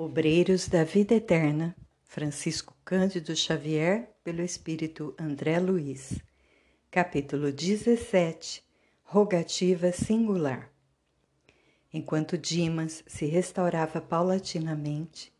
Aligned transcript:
Obreiros 0.00 0.68
da 0.68 0.84
Vida 0.84 1.16
Eterna, 1.16 1.74
Francisco 2.04 2.72
Cândido 2.84 3.34
Xavier, 3.34 4.08
pelo 4.22 4.42
Espírito 4.42 5.12
André 5.18 5.58
Luiz. 5.58 6.20
Capítulo 6.88 7.50
17 7.50 8.62
Rogativa 9.02 9.90
Singular. 9.90 10.70
Enquanto 11.92 12.38
Dimas 12.38 13.02
se 13.08 13.26
restaurava 13.26 14.00
paulatinamente, 14.00 15.32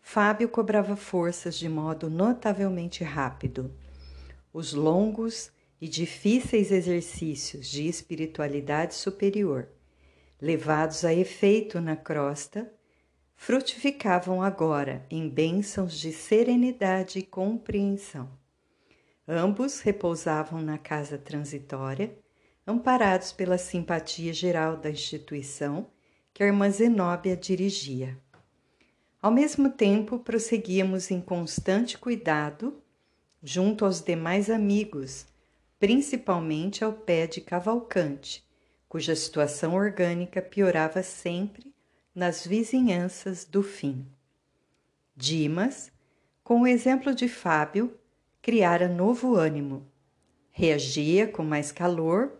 Fábio 0.00 0.48
cobrava 0.48 0.94
forças 0.94 1.58
de 1.58 1.68
modo 1.68 2.08
notavelmente 2.08 3.02
rápido. 3.02 3.74
Os 4.52 4.74
longos 4.74 5.50
e 5.80 5.88
difíceis 5.88 6.70
exercícios 6.70 7.66
de 7.66 7.88
espiritualidade 7.88 8.94
superior, 8.94 9.68
levados 10.40 11.04
a 11.04 11.12
efeito 11.12 11.80
na 11.80 11.96
crosta, 11.96 12.72
frutificavam 13.36 14.42
agora 14.42 15.04
em 15.10 15.28
bênçãos 15.28 15.98
de 15.98 16.12
serenidade 16.12 17.18
e 17.18 17.22
compreensão. 17.22 18.28
Ambos 19.26 19.80
repousavam 19.80 20.60
na 20.60 20.78
casa 20.78 21.18
transitória, 21.18 22.16
amparados 22.66 23.32
pela 23.32 23.58
simpatia 23.58 24.32
geral 24.32 24.76
da 24.76 24.90
instituição 24.90 25.86
que 26.32 26.42
a 26.42 26.46
irmã 26.46 26.70
Zenóbia 26.70 27.36
dirigia. 27.36 28.18
Ao 29.20 29.30
mesmo 29.30 29.70
tempo, 29.70 30.18
prosseguíamos 30.18 31.10
em 31.10 31.20
constante 31.20 31.96
cuidado 31.96 32.82
junto 33.42 33.84
aos 33.84 34.00
demais 34.00 34.48
amigos, 34.48 35.26
principalmente 35.78 36.82
ao 36.82 36.92
pé 36.92 37.26
de 37.26 37.40
Cavalcante, 37.40 38.42
cuja 38.88 39.14
situação 39.14 39.74
orgânica 39.74 40.40
piorava 40.40 41.02
sempre 41.02 41.73
nas 42.14 42.46
vizinhanças 42.46 43.44
do 43.44 43.62
fim. 43.62 44.06
Dimas, 45.16 45.90
com 46.44 46.60
o 46.62 46.66
exemplo 46.66 47.14
de 47.14 47.26
Fábio, 47.26 47.98
criara 48.40 48.88
novo 48.88 49.34
ânimo. 49.34 49.86
Reagia 50.50 51.26
com 51.26 51.42
mais 51.42 51.72
calor 51.72 52.32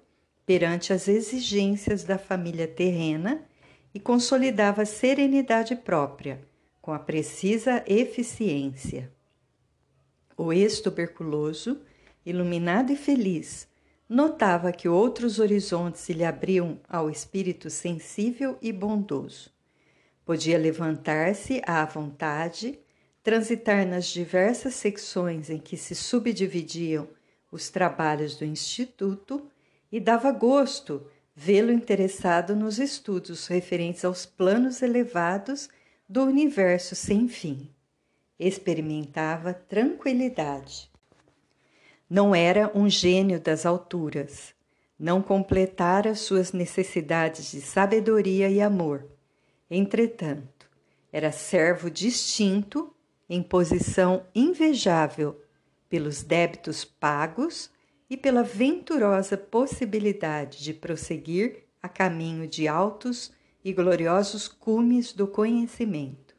perante 0.47 0.93
as 0.93 1.09
exigências 1.09 2.05
da 2.05 2.19
família 2.19 2.69
terrena 2.69 3.45
e 3.93 3.99
consolidava 3.99 4.85
serenidade 4.85 5.75
própria, 5.75 6.41
com 6.81 6.93
a 6.93 6.99
precisa 6.99 7.83
eficiência. 7.87 9.11
O 10.37 10.53
ex-tuberculoso, 10.53 11.81
iluminado 12.27 12.93
e 12.93 12.97
feliz, 12.97 13.67
notava 14.09 14.71
que 14.73 14.89
outros 14.89 15.39
horizontes 15.39 16.03
se 16.03 16.13
lhe 16.13 16.25
abriam 16.25 16.79
ao 16.89 17.09
espírito 17.09 17.71
sensível 17.71 18.59
e 18.61 18.73
bondoso. 18.73 19.54
Podia 20.25 20.57
levantar-se 20.57 21.61
à 21.67 21.85
vontade, 21.85 22.79
transitar 23.23 23.87
nas 23.87 24.07
diversas 24.07 24.75
secções 24.75 25.51
em 25.51 25.59
que 25.59 25.77
se 25.77 25.95
subdividiam 25.95 27.07
os 27.53 27.69
trabalhos 27.69 28.35
do 28.37 28.45
Instituto 28.45 29.47
e 29.93 30.01
dava 30.01 30.33
gosto 30.33 31.07
vê-lo 31.37 31.71
interessado 31.71 32.57
nos 32.57 32.79
estudos 32.79 33.47
referentes 33.49 34.05
aos 34.05 34.25
planos 34.25 34.81
elevados 34.81 35.69
do 36.09 36.25
universo 36.25 36.95
sem 36.95 37.29
fim. 37.29 37.69
Experimentava 38.39 39.53
tranquilidade. 39.53 40.91
Não 42.09 42.35
era 42.35 42.71
um 42.75 42.89
gênio 42.89 43.39
das 43.39 43.67
alturas, 43.67 44.55
não 44.99 45.21
completara 45.21 46.15
suas 46.15 46.53
necessidades 46.53 47.51
de 47.51 47.61
sabedoria 47.61 48.49
e 48.49 48.61
amor 48.61 49.14
Entretanto, 49.71 50.69
era 51.13 51.33
servo 51.33 51.91
distinto, 51.91 52.93
em 53.29 53.43
posição 53.43 54.27
invejável 54.35 55.41
pelos 55.89 56.23
débitos 56.23 56.85
pagos 56.85 57.71
e 58.11 58.17
pela 58.17 58.43
venturosa 58.43 59.37
possibilidade 59.39 60.63
de 60.63 60.75
prosseguir 60.75 61.65
a 61.83 61.89
caminho 61.89 62.47
de 62.47 62.69
altos 62.69 63.33
e 63.65 63.73
gloriosos 63.73 64.47
cumes 64.47 65.13
do 65.13 65.27
conhecimento. 65.27 66.35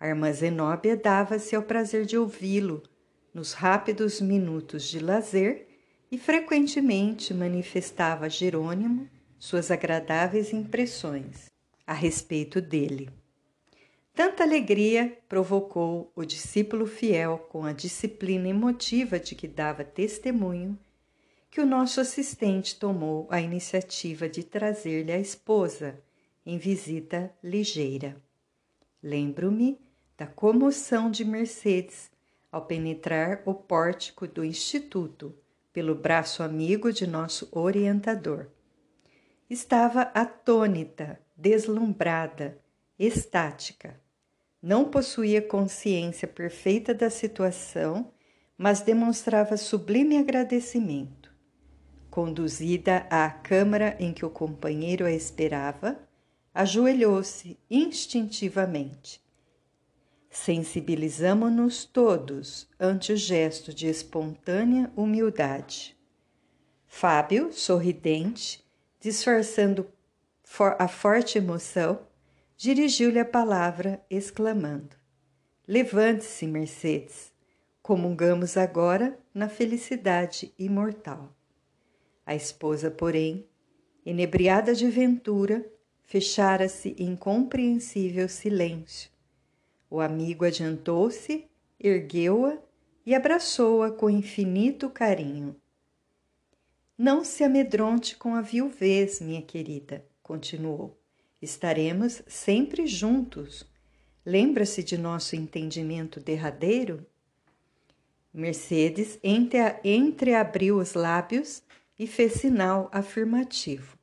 A 0.00 0.08
irmã 0.08 0.32
Zenóbia 0.32 0.96
dava-se 0.96 1.54
ao 1.54 1.62
prazer 1.62 2.06
de 2.06 2.16
ouvi-lo 2.16 2.82
nos 3.32 3.52
rápidos 3.52 4.20
minutos 4.20 4.84
de 4.84 4.98
lazer 4.98 5.68
e 6.10 6.18
frequentemente 6.18 7.32
manifestava 7.32 8.26
a 8.26 8.28
Jerônimo 8.28 9.08
suas 9.38 9.70
agradáveis 9.70 10.52
impressões 10.52 11.49
a 11.90 11.92
respeito 11.92 12.60
dele. 12.60 13.10
Tanta 14.14 14.44
alegria 14.44 15.18
provocou 15.28 16.12
o 16.14 16.24
discípulo 16.24 16.86
fiel 16.86 17.36
com 17.50 17.64
a 17.64 17.72
disciplina 17.72 18.48
emotiva 18.48 19.18
de 19.18 19.34
que 19.34 19.48
dava 19.48 19.82
testemunho, 19.82 20.78
que 21.50 21.60
o 21.60 21.66
nosso 21.66 22.00
assistente 22.00 22.78
tomou 22.78 23.26
a 23.28 23.40
iniciativa 23.40 24.28
de 24.28 24.44
trazer-lhe 24.44 25.10
a 25.10 25.18
esposa 25.18 26.00
em 26.46 26.58
visita 26.58 27.34
ligeira. 27.42 28.22
Lembro-me 29.02 29.76
da 30.16 30.28
comoção 30.28 31.10
de 31.10 31.24
Mercedes 31.24 32.08
ao 32.52 32.66
penetrar 32.66 33.42
o 33.44 33.52
pórtico 33.52 34.28
do 34.28 34.44
Instituto 34.44 35.34
pelo 35.72 35.96
braço 35.96 36.44
amigo 36.44 36.92
de 36.92 37.04
nosso 37.04 37.48
orientador. 37.50 38.46
Estava 39.50 40.02
atônita 40.14 41.18
deslumbrada, 41.40 42.58
estática. 42.98 43.98
Não 44.62 44.84
possuía 44.84 45.40
consciência 45.40 46.28
perfeita 46.28 46.92
da 46.92 47.08
situação, 47.08 48.12
mas 48.58 48.82
demonstrava 48.82 49.56
sublime 49.56 50.18
agradecimento. 50.18 51.32
Conduzida 52.10 53.06
à 53.08 53.30
câmara 53.30 53.96
em 53.98 54.12
que 54.12 54.24
o 54.24 54.30
companheiro 54.30 55.06
a 55.06 55.12
esperava, 55.12 55.98
ajoelhou-se 56.52 57.58
instintivamente. 57.70 59.20
Sensibilizamo-nos 60.28 61.84
todos 61.84 62.68
ante 62.78 63.12
o 63.12 63.16
gesto 63.16 63.72
de 63.72 63.88
espontânea 63.88 64.92
humildade. 64.94 65.96
Fábio, 66.86 67.52
sorridente, 67.52 68.62
disfarçando 69.00 69.86
a 70.78 70.88
forte 70.88 71.38
emoção, 71.38 72.00
dirigiu-lhe 72.56 73.18
a 73.18 73.24
palavra, 73.24 74.04
exclamando: 74.10 74.96
Levante-se, 75.66 76.46
Mercedes, 76.46 77.32
comungamos 77.80 78.56
agora 78.56 79.18
na 79.32 79.48
felicidade 79.48 80.52
imortal. 80.58 81.34
A 82.26 82.34
esposa, 82.34 82.90
porém, 82.90 83.46
enebriada 84.04 84.74
de 84.74 84.90
ventura, 84.90 85.64
fechara-se 86.02 86.94
em 86.98 87.14
compreensível 87.14 88.28
silêncio. 88.28 89.10
O 89.88 90.00
amigo 90.00 90.44
adiantou-se, 90.44 91.48
ergueu-a 91.78 92.58
e 93.06 93.14
abraçou-a 93.14 93.90
com 93.90 94.10
infinito 94.10 94.90
carinho. 94.90 95.56
Não 96.98 97.24
se 97.24 97.42
amedronte 97.44 98.16
com 98.16 98.34
a 98.34 98.42
viuvez, 98.42 99.20
minha 99.20 99.40
querida 99.40 100.09
continuou. 100.30 100.96
Estaremos 101.42 102.22
sempre 102.28 102.86
juntos. 102.86 103.66
Lembra-se 104.24 104.80
de 104.80 104.96
nosso 104.96 105.34
entendimento 105.34 106.20
derradeiro? 106.20 107.04
Mercedes 108.32 109.18
entreabriu 109.82 110.78
os 110.78 110.94
lábios 110.94 111.64
e 111.98 112.06
fez 112.06 112.34
sinal 112.34 112.88
afirmativo. 112.92 113.98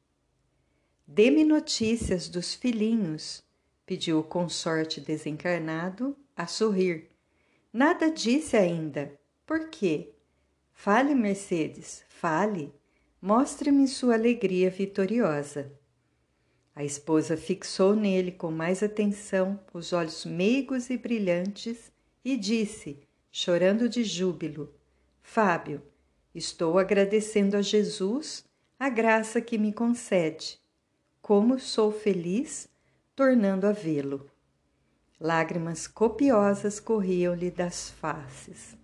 Dê-me 1.07 1.45
notícias 1.45 2.27
dos 2.27 2.53
filhinhos, 2.53 3.41
pediu 3.85 4.19
o 4.19 4.23
consorte 4.23 4.99
desencarnado 4.99 6.13
a 6.35 6.45
sorrir. 6.45 7.09
Nada 7.71 8.11
disse 8.11 8.57
ainda. 8.57 9.17
Por 9.45 9.69
quê? 9.69 10.09
Fale, 10.73 11.15
Mercedes, 11.15 12.03
fale. 12.09 12.73
Mostre-me 13.21 13.87
sua 13.87 14.15
alegria 14.15 14.69
vitoriosa. 14.69 15.76
A 16.77 16.83
esposa 16.83 17.35
fixou 17.35 17.95
nele 17.95 18.31
com 18.31 18.51
mais 18.51 18.83
atenção 18.83 19.59
os 19.73 19.93
olhos 19.93 20.23
meigos 20.23 20.91
e 20.91 20.97
brilhantes 20.97 21.91
e 22.23 22.37
disse, 22.37 22.99
chorando 23.31 23.89
de 23.89 24.03
júbilo: 24.03 24.71
Fábio, 25.23 25.81
estou 26.35 26.77
agradecendo 26.77 27.57
a 27.57 27.63
Jesus 27.63 28.45
a 28.79 28.89
graça 28.89 29.41
que 29.41 29.57
me 29.57 29.73
concede. 29.73 30.59
Como 31.19 31.59
sou 31.59 31.91
feliz 31.91 32.69
tornando 33.15 33.65
a 33.65 33.71
vê-lo. 33.71 34.29
Lágrimas 35.19 35.87
copiosas 35.87 36.79
corriam-lhe 36.79 37.49
das 37.49 37.89
faces. 37.89 38.77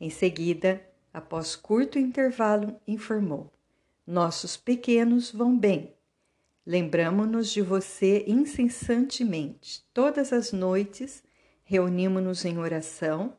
Em 0.00 0.08
seguida, 0.08 0.82
após 1.12 1.56
curto 1.56 1.98
intervalo, 1.98 2.74
informou: 2.88 3.52
Nossos 4.06 4.56
pequenos 4.56 5.30
vão 5.30 5.58
bem 5.58 5.93
Lembramo-nos 6.66 7.50
de 7.50 7.60
você 7.60 8.24
incessantemente. 8.26 9.84
Todas 9.92 10.32
as 10.32 10.50
noites 10.52 11.22
reunimos-nos 11.64 12.44
em 12.44 12.58
oração, 12.58 13.36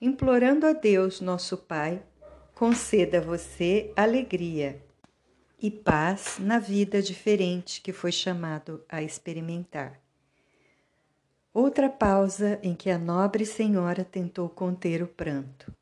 implorando 0.00 0.66
a 0.66 0.72
Deus, 0.72 1.20
nosso 1.20 1.56
Pai, 1.56 2.02
conceda 2.54 3.18
a 3.18 3.20
você 3.20 3.92
alegria 3.96 4.80
e 5.60 5.70
paz 5.70 6.38
na 6.38 6.58
vida 6.58 7.02
diferente 7.02 7.80
que 7.80 7.92
foi 7.92 8.12
chamado 8.12 8.84
a 8.88 9.02
experimentar. 9.02 10.00
Outra 11.52 11.88
pausa 11.88 12.60
em 12.62 12.74
que 12.74 12.90
a 12.90 12.98
nobre 12.98 13.44
senhora 13.44 14.04
tentou 14.04 14.48
conter 14.48 15.02
o 15.02 15.08
pranto. 15.08 15.74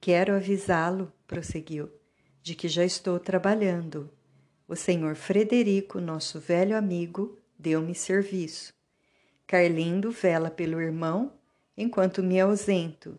Quero 0.00 0.34
avisá-lo, 0.34 1.12
prosseguiu, 1.26 1.90
de 2.42 2.54
que 2.54 2.68
já 2.68 2.84
estou 2.84 3.18
trabalhando. 3.18 4.10
O 4.70 4.76
senhor 4.76 5.16
Frederico, 5.16 6.00
nosso 6.00 6.38
velho 6.38 6.76
amigo, 6.76 7.36
deu-me 7.58 7.92
serviço. 7.92 8.72
Carlindo 9.44 10.12
vela 10.12 10.48
pelo 10.48 10.80
irmão 10.80 11.32
enquanto 11.76 12.22
me 12.22 12.38
ausento, 12.38 13.18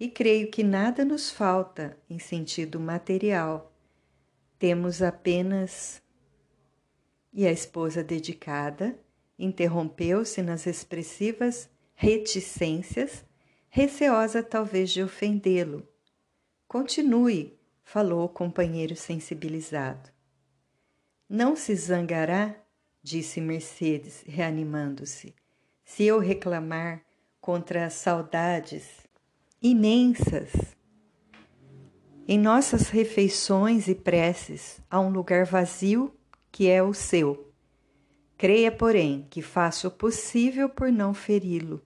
e 0.00 0.10
creio 0.10 0.50
que 0.50 0.64
nada 0.64 1.04
nos 1.04 1.30
falta 1.30 1.96
em 2.10 2.18
sentido 2.18 2.80
material. 2.80 3.72
Temos 4.58 5.00
apenas. 5.00 6.02
E 7.32 7.46
a 7.46 7.52
esposa 7.52 8.02
dedicada 8.02 8.98
interrompeu-se 9.38 10.42
nas 10.42 10.66
expressivas 10.66 11.70
reticências, 11.94 13.24
receosa 13.68 14.42
talvez 14.42 14.90
de 14.90 15.00
ofendê-lo. 15.00 15.86
Continue, 16.66 17.56
falou 17.84 18.24
o 18.24 18.28
companheiro 18.28 18.96
sensibilizado. 18.96 20.17
Não 21.28 21.54
se 21.54 21.76
zangará, 21.76 22.56
disse 23.02 23.38
Mercedes, 23.38 24.24
reanimando-se, 24.26 25.34
se 25.84 26.04
eu 26.04 26.18
reclamar 26.18 27.02
contra 27.38 27.84
as 27.84 27.92
saudades 27.92 29.06
imensas. 29.60 30.50
Em 32.26 32.38
nossas 32.38 32.88
refeições 32.88 33.88
e 33.88 33.94
preces 33.94 34.80
há 34.90 34.98
um 34.98 35.10
lugar 35.10 35.44
vazio 35.44 36.14
que 36.50 36.66
é 36.66 36.82
o 36.82 36.94
seu. 36.94 37.52
Creia, 38.38 38.72
porém, 38.72 39.26
que 39.28 39.42
faço 39.42 39.88
o 39.88 39.90
possível 39.90 40.70
por 40.70 40.90
não 40.90 41.12
feri-lo. 41.12 41.82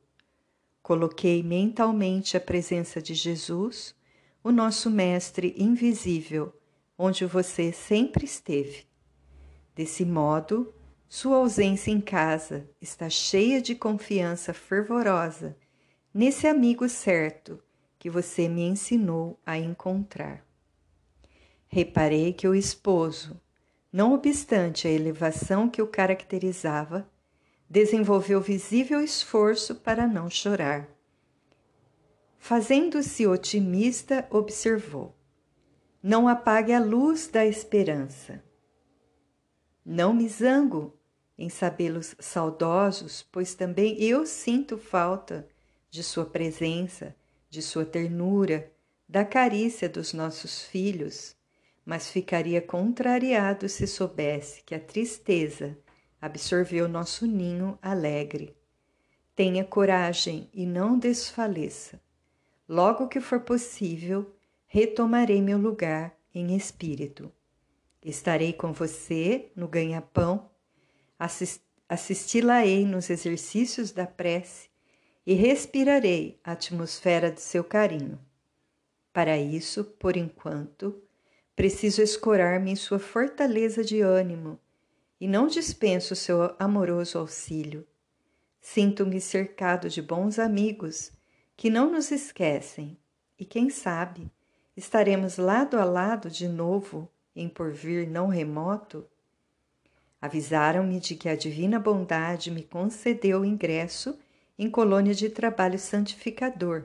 Coloquei 0.81 1.43
mentalmente 1.43 2.37
a 2.37 2.41
presença 2.41 3.03
de 3.03 3.15
Jesus, 3.15 3.93
o 4.45 4.53
nosso 4.53 4.89
Mestre 4.89 5.53
invisível, 5.59 6.53
onde 6.97 7.25
você 7.25 7.73
sempre 7.73 8.25
esteve. 8.25 8.92
Desse 9.75 10.05
modo, 10.05 10.75
sua 11.09 11.37
ausência 11.37 11.91
em 11.91 12.01
casa 12.01 12.69
está 12.81 13.09
cheia 13.09 13.61
de 13.61 13.75
confiança 13.75 14.53
fervorosa 14.53 15.57
nesse 16.13 16.47
amigo 16.47 16.89
certo 16.89 17.63
que 17.99 18.11
você 18.11 18.49
me 18.49 18.63
ensinou 18.63 19.39
a 19.47 19.59
encontrar. 19.59 20.45
Reparei 21.69 22.33
que 22.33 22.47
o 22.47 22.55
esposo, 22.55 23.41
não 23.93 24.13
obstante 24.13 24.87
a 24.87 24.91
elevação 24.91 25.69
que 25.69 25.81
o 25.81 25.87
caracterizava, 25.87 27.09
desenvolveu 27.69 28.41
visível 28.41 29.01
esforço 29.01 29.77
para 29.77 30.07
não 30.07 30.29
chorar. 30.29 30.89
Fazendo-se 32.39 33.27
otimista, 33.27 34.27
observou: 34.31 35.15
Não 36.03 36.29
apague 36.29 36.73
a 36.73 36.81
luz 36.81 37.29
da 37.29 37.47
esperança. 37.47 38.43
Não 39.85 40.15
me 40.15 40.29
zango 40.29 40.97
em 41.37 41.49
sabê-los 41.49 42.15
saudosos, 42.21 43.27
pois 43.33 43.55
também 43.55 44.01
eu 44.01 44.25
sinto 44.25 44.79
falta 44.79 45.49
de 45.91 46.03
sua 46.03 46.25
presença, 46.25 47.15
de 47.51 47.61
sua 47.61 47.85
ternura, 47.85 48.73
da 49.09 49.25
carícia 49.25 49.89
dos 49.89 50.13
nossos 50.13 50.63
filhos, 50.63 51.37
mas 51.85 52.11
ficaria 52.11 52.63
contrariado 52.63 53.69
se 53.69 53.87
soubesse 53.87 54.63
que 54.63 54.75
a 54.75 54.81
tristeza 54.81 55.77
absorveu 56.21 56.89
nosso 56.89 57.27
ninho 57.27 57.77
alegre. 57.83 58.57
Tenha 59.35 59.65
coragem 59.65 60.49
e 60.55 60.65
não 60.65 60.97
desfaleça. 60.99 62.01
Logo 62.69 63.09
que 63.09 63.21
for 63.21 63.41
possível, 63.41 64.33
retomarei 64.67 65.43
meu 65.43 65.59
lugar 65.59 66.17
em 66.33 66.57
espírito. 66.57 67.31
Estarei 68.05 68.53
com 68.53 68.73
você 68.73 69.51
no 69.55 69.69
ganha-pão 69.69 70.51
assisti-la-ei 71.89 72.85
nos 72.85 73.11
exercícios 73.11 73.93
da 73.93 74.07
prece 74.07 74.69
e 75.25 75.35
respirarei 75.35 76.41
a 76.43 76.53
atmosfera 76.53 77.31
de 77.31 77.41
seu 77.41 77.63
carinho. 77.63 78.19
Para 79.13 79.39
isso, 79.39 79.85
por 79.85 80.17
enquanto, 80.17 81.01
preciso 81.55 82.03
escorar-me 82.03 82.73
em 82.73 82.77
sua 82.77 82.99
fortaleza 82.99 83.85
de 83.85 84.01
ânimo 84.01 84.59
e 85.21 85.29
não 85.29 85.47
dispenso 85.47 86.17
seu 86.17 86.57
amoroso 86.59 87.19
auxílio. 87.19 87.87
Sinto-me 88.61 89.21
cercado 89.21 89.89
de 89.89 90.03
bons 90.03 90.41
amigos 90.41 91.13
que 91.57 91.71
não 91.71 91.89
nos 91.91 92.11
esquecem 92.11 92.99
e, 93.39 93.45
quem 93.45 93.71
sabe, 93.71 94.29
estaremos 94.77 95.37
lado 95.37 95.79
a 95.79 95.85
lado 95.85 96.29
de 96.29 96.49
novo 96.49 97.09
em 97.35 97.49
porvir 97.49 98.09
não 98.09 98.29
remoto 98.29 99.07
Avisaram-me 100.23 101.01
de 101.01 101.17
que 101.17 101.29
a 101.29 101.35
divina 101.35 101.81
bondade 101.81 102.49
me 102.49 102.63
concedeu 102.63 103.45
ingresso 103.45 104.17
em 104.57 104.71
colônia 104.71 105.13
de 105.13 105.29
trabalho 105.29 105.81
santificador, 105.81 106.85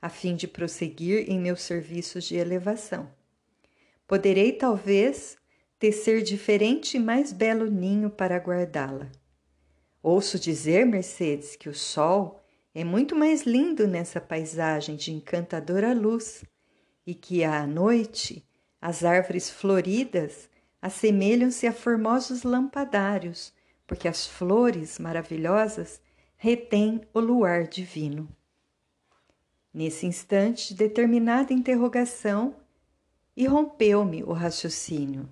a 0.00 0.08
fim 0.08 0.34
de 0.34 0.48
prosseguir 0.48 1.30
em 1.30 1.38
meus 1.38 1.60
serviços 1.60 2.24
de 2.24 2.36
elevação. 2.36 3.10
Poderei, 4.06 4.52
talvez, 4.52 5.36
tecer 5.78 6.22
diferente 6.22 6.96
e 6.96 7.00
mais 7.00 7.30
belo 7.30 7.70
ninho 7.70 8.08
para 8.08 8.38
guardá-la. 8.38 9.12
Ouço 10.02 10.38
dizer, 10.38 10.86
Mercedes, 10.86 11.56
que 11.56 11.68
o 11.68 11.74
sol 11.74 12.42
é 12.74 12.84
muito 12.84 13.14
mais 13.14 13.42
lindo 13.42 13.86
nessa 13.86 14.18
paisagem 14.18 14.96
de 14.96 15.12
encantadora 15.12 15.92
luz 15.92 16.42
e 17.06 17.14
que 17.14 17.44
à 17.44 17.66
noite 17.66 18.47
as 18.80 19.04
árvores 19.04 19.50
floridas 19.50 20.48
assemelham-se 20.80 21.66
a 21.66 21.72
formosos 21.72 22.42
lampadários, 22.42 23.52
porque 23.86 24.06
as 24.06 24.26
flores 24.26 24.98
maravilhosas 24.98 26.00
retêm 26.36 27.00
o 27.12 27.20
luar 27.20 27.66
divino. 27.66 28.28
Nesse 29.74 30.06
instante, 30.06 30.74
determinada 30.74 31.52
interrogação 31.52 32.56
irrompeu-me 33.36 34.22
o 34.22 34.32
raciocínio. 34.32 35.28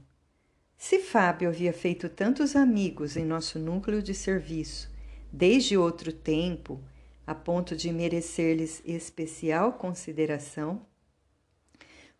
Se 0.76 0.98
Fábio 0.98 1.48
havia 1.48 1.72
feito 1.72 2.08
tantos 2.08 2.54
amigos 2.54 3.16
em 3.16 3.24
nosso 3.24 3.58
núcleo 3.58 4.02
de 4.02 4.14
serviço 4.14 4.94
desde 5.32 5.76
outro 5.76 6.12
tempo, 6.12 6.80
a 7.26 7.34
ponto 7.34 7.76
de 7.76 7.92
merecer-lhes 7.92 8.82
especial 8.84 9.72
consideração, 9.72 10.86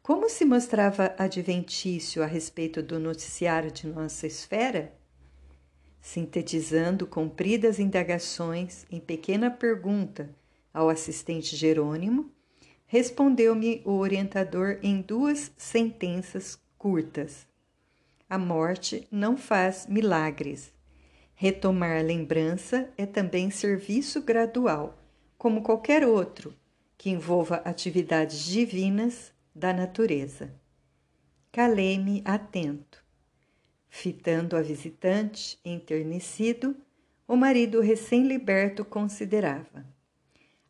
como 0.07 0.31
se 0.31 0.45
mostrava 0.45 1.17
adventício 1.19 2.23
a 2.23 2.27
respeito 2.27 2.81
do 2.81 2.97
noticiário 2.97 3.73
de 3.73 3.89
nossa 3.89 4.25
esfera? 4.25 4.93
Sintetizando 6.01 7.09
compridas 7.09 7.81
indagações 7.81 8.87
em 8.89 9.01
pequena 9.01 9.51
pergunta 9.51 10.31
ao 10.73 10.89
assistente 10.89 11.57
Jerônimo, 11.57 12.31
respondeu-me 12.87 13.83
o 13.85 13.95
orientador 13.95 14.79
em 14.81 15.01
duas 15.01 15.51
sentenças 15.57 16.57
curtas. 16.79 17.45
A 18.31 18.39
morte 18.39 19.09
não 19.11 19.37
faz 19.37 19.89
milagres. 19.89 20.73
Retomar 21.35 21.99
a 21.99 22.03
lembrança 22.03 22.89
é 22.97 23.07
também 23.07 23.51
serviço 23.51 24.23
gradual, 24.23 24.97
como 25.37 25.63
qualquer 25.63 26.07
outro, 26.07 26.55
que 26.97 27.11
envolva 27.11 27.57
atividades 27.65 28.45
divinas 28.45 29.35
da 29.57 29.73
natureza. 29.73 30.53
Calei-me 31.51 32.21
atento. 32.27 33.03
Fitando 33.89 34.55
a 34.55 34.61
visitante, 34.61 35.59
enternecido, 35.65 36.77
o 37.27 37.35
marido 37.35 37.81
recém-liberto 37.81 38.85
considerava: 38.85 39.87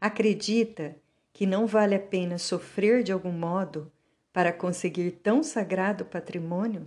Acredita 0.00 0.94
que 1.32 1.44
não 1.44 1.66
vale 1.66 1.96
a 1.96 2.00
pena 2.00 2.38
sofrer 2.38 3.02
de 3.02 3.10
algum 3.10 3.32
modo 3.32 3.90
para 4.32 4.52
conseguir 4.52 5.10
tão 5.10 5.42
sagrado 5.42 6.04
patrimônio? 6.04 6.86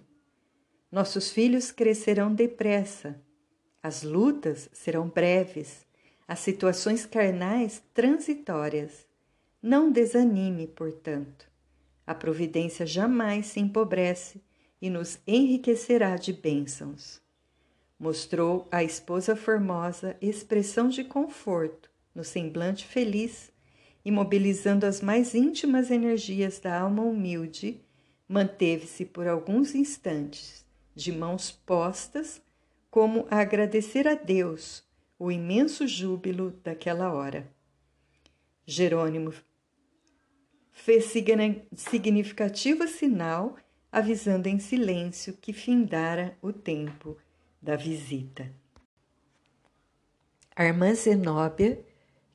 Nossos 0.90 1.30
filhos 1.30 1.70
crescerão 1.70 2.34
depressa, 2.34 3.22
as 3.84 4.04
lutas 4.04 4.70
serão 4.72 5.10
breves, 5.10 5.86
as 6.26 6.40
situações 6.40 7.06
carnais 7.06 7.84
transitórias. 7.94 9.06
Não 9.62 9.92
desanime, 9.92 10.66
portanto. 10.66 11.49
A 12.10 12.16
providência 12.16 12.88
jamais 12.88 13.46
se 13.46 13.60
empobrece 13.60 14.42
e 14.82 14.90
nos 14.90 15.20
enriquecerá 15.28 16.16
de 16.16 16.34
bênçãos. 16.34 17.22
mostrou 18.00 18.68
à 18.72 18.84
esposa 18.84 19.36
formosa 19.36 20.18
expressão 20.20 20.90
de 20.90 21.04
conforto 21.04 21.88
no 22.16 22.24
semblante 22.24 22.88
feliz 22.88 23.52
e, 24.04 24.10
mobilizando 24.10 24.88
as 24.88 25.02
mais 25.02 25.36
íntimas 25.36 25.92
energias 25.92 26.60
da 26.60 26.82
alma 26.82 27.04
humilde, 27.04 27.80
manteve-se 28.28 29.06
por 29.06 29.28
alguns 29.28 29.76
instantes 29.76 30.66
de 30.96 31.12
mãos 31.12 31.52
postas, 31.52 32.42
como 32.90 33.28
a 33.30 33.40
agradecer 33.40 34.08
a 34.08 34.16
Deus 34.16 34.84
o 35.20 35.32
imenso 35.32 35.86
júbilo 35.86 36.60
daquela 36.64 37.14
hora. 37.14 37.48
Jerônimo 38.66 39.32
fez 40.80 41.12
significativo 41.76 42.88
sinal, 42.88 43.58
avisando 43.92 44.48
em 44.48 44.60
silêncio 44.60 45.34
que 45.34 45.52
findara 45.52 46.38
o 46.42 46.54
tempo 46.54 47.18
da 47.62 47.76
visita. 47.76 48.50
A 50.56 50.64
irmã 50.66 50.94
Zenóbia, 50.94 51.84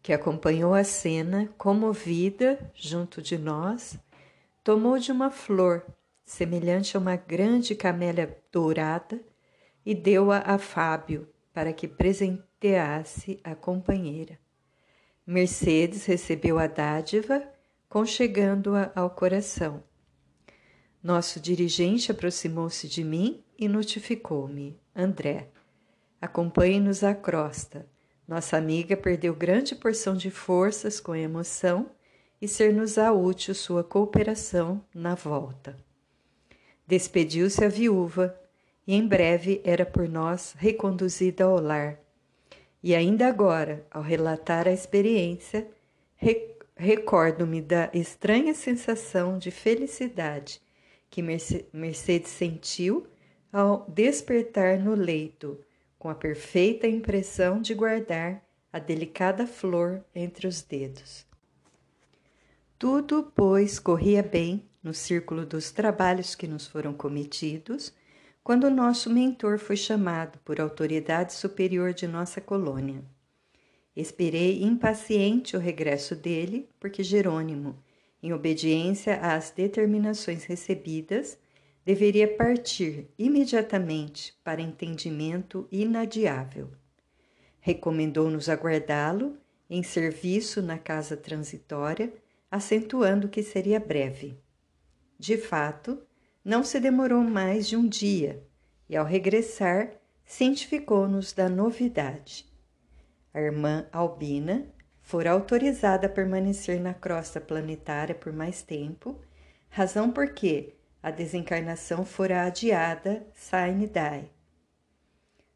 que 0.03 0.13
acompanhou 0.13 0.75
a 0.75 0.85
cena, 0.85 1.49
comovida 1.57 2.71
junto 2.75 3.23
de 3.23 3.39
nós, 3.39 3.99
tomou 4.63 4.99
de 4.99 5.11
uma 5.11 5.31
flor, 5.31 5.85
semelhante 6.25 6.97
a 6.97 7.01
uma 7.01 7.17
grande 7.17 7.75
camélia 7.75 8.39
dourada, 8.53 9.21
e 9.87 9.95
deu-a 9.95 10.39
a 10.39 10.59
Fábio 10.59 11.29
para 11.53 11.73
que 11.73 11.89
presenteasse 11.89 13.41
a 13.43 13.55
companheira. 13.55 14.39
Mercedes 15.27 16.05
recebeu 16.05 16.59
a 16.59 16.67
dádiva, 16.67 17.53
conchegando-a 17.88 18.91
ao 18.95 19.11
coração. 19.11 19.83
Nosso 21.03 21.38
dirigente 21.38 22.11
aproximou-se 22.11 22.88
de 22.88 23.05
mim 23.05 23.45
e 23.59 23.69
notificou-me: 23.69 24.79
André, 24.97 25.49
acompanhe-nos 26.21 27.05
à 27.05 27.14
crosta. 27.14 27.87
Nossa 28.26 28.57
amiga 28.57 28.97
perdeu 28.97 29.35
grande 29.35 29.75
porção 29.75 30.17
de 30.17 30.31
forças 30.31 30.99
com 30.99 31.12
a 31.12 31.19
emoção 31.19 31.91
e 32.41 32.49
ser-nos-á 32.49 33.12
útil 33.12 33.55
sua 33.55 33.85
cooperação 33.85 34.83
na 34.95 35.14
volta. 35.14 35.76
Despediu-se 36.87 37.64
a 37.64 37.69
viúva 37.69 38.38
e 38.87 38.95
em 38.95 39.07
breve 39.07 39.61
era 39.64 39.87
por 39.87 40.09
nós 40.09 40.55
reconduzida 40.59 41.45
ao 41.45 41.61
lar, 41.61 41.99
e 42.83 42.95
ainda 42.95 43.26
agora, 43.26 43.87
ao 43.91 44.03
relatar 44.03 44.69
a 44.69 44.73
experiência, 44.73 45.67
recordo-me 46.76 47.61
da 47.61 47.90
estranha 47.95 48.54
sensação 48.54 49.38
de 49.38 49.50
felicidade 49.50 50.61
que 51.09 51.23
Mercedes 51.23 52.31
sentiu 52.31 53.07
ao 53.52 53.88
despertar 53.88 54.78
no 54.78 54.95
leito, 54.95 55.61
com 55.99 56.09
a 56.09 56.14
perfeita 56.14 56.88
impressão 56.88 57.61
de 57.61 57.73
guardar 57.73 58.43
a 58.73 58.81
delicada 58.81 59.47
flor 59.47 60.04
entre 60.12 60.49
os 60.49 60.61
dedos. 60.61 61.25
Tudo, 62.76 63.33
pois, 63.35 63.78
corria 63.78 64.23
bem 64.23 64.69
no 64.83 64.93
círculo 64.93 65.47
dos 65.47 65.71
trabalhos 65.71 66.35
que 66.35 66.49
nos 66.49 66.66
foram 66.66 66.93
cometidos 66.93 67.95
quando 68.43 68.64
o 68.64 68.71
nosso 68.71 69.09
mentor 69.09 69.59
foi 69.59 69.76
chamado 69.76 70.38
por 70.45 70.61
autoridade 70.61 71.33
superior 71.33 71.95
de 71.95 72.07
nossa 72.07 72.40
colônia. 72.40 73.02
Esperei 73.97 74.63
impaciente 74.63 75.57
o 75.57 75.61
regresso 75.61 76.17
dele, 76.17 76.69
porque 76.81 77.03
Jerônimo, 77.03 77.77
em 78.23 78.33
obediência 78.33 79.17
às 79.17 79.51
determinações 79.51 80.45
recebidas, 80.45 81.39
deveria 81.85 82.27
partir 82.27 83.09
imediatamente 83.19 84.35
para 84.43 84.63
entendimento 84.63 85.69
inadiável. 85.71 86.71
Recomendou-nos 87.61 88.49
aguardá-lo 88.49 89.37
em 89.69 89.83
serviço 89.83 90.61
na 90.61 90.79
casa 90.79 91.17
transitória, 91.17 92.13
acentuando 92.51 93.29
que 93.29 93.43
seria 93.43 93.79
breve. 93.79 94.39
De 95.19 95.37
fato, 95.37 96.03
não 96.45 96.65
se 96.65 96.81
demorou 96.81 97.23
mais 97.23 97.69
de 97.69 97.77
um 97.77 97.87
dia 97.87 98.43
e, 98.89 98.97
ao 98.97 99.05
regressar, 99.05 99.93
cientificou-nos 100.25 101.33
da 101.33 101.49
novidade. 101.49 102.53
A 103.35 103.41
irmã 103.41 103.87
Albina 103.93 104.73
fora 105.03 105.33
autorizada 105.33 106.07
a 106.07 106.11
permanecer 106.11 106.81
na 106.81 106.95
crosta 106.95 107.41
planetária 107.41 108.14
por 108.14 108.33
mais 108.33 108.62
tempo, 108.62 109.21
razão 109.69 110.11
porque 110.11 110.75
a 111.03 111.11
desencarnação 111.11 112.05
fora 112.07 112.45
adiada 112.45 113.26
sine 113.35 113.87
die. 113.87 114.31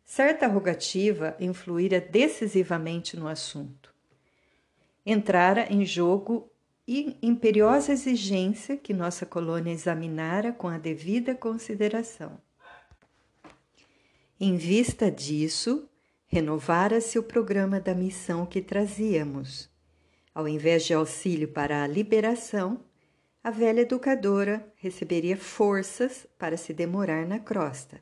Certa 0.04 0.46
rogativa 0.46 1.36
influíra 1.40 2.00
decisivamente 2.00 3.16
no 3.16 3.28
assunto. 3.28 3.94
Entrara 5.04 5.72
em 5.72 5.86
jogo 5.86 6.50
imperiosa 6.86 7.92
exigência 7.92 8.76
que 8.76 8.92
nossa 8.92 9.24
colônia 9.24 9.72
examinara 9.72 10.52
com 10.52 10.68
a 10.68 10.78
devida 10.78 11.34
consideração. 11.34 12.38
Em 14.40 14.56
vista 14.56 15.10
disso, 15.10 15.87
renovara-se 16.28 17.18
o 17.18 17.22
programa 17.22 17.80
da 17.80 17.94
missão 17.94 18.44
que 18.44 18.60
trazíamos. 18.60 19.68
Ao 20.34 20.46
invés 20.46 20.84
de 20.84 20.92
auxílio 20.92 21.48
para 21.48 21.82
a 21.82 21.86
liberação, 21.86 22.84
a 23.42 23.50
velha 23.50 23.80
educadora 23.80 24.64
receberia 24.76 25.38
forças 25.38 26.26
para 26.38 26.58
se 26.58 26.74
demorar 26.74 27.26
na 27.26 27.38
crosta. 27.38 27.98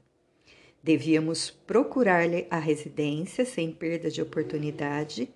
Devíamos 0.83 1.51
procurar-lhe 1.51 2.49
a 2.51 2.59
residência 2.59 3.45
sem 3.45 3.71
perda 3.71 4.11
de 4.11 4.21
oportunidade, 4.21 5.33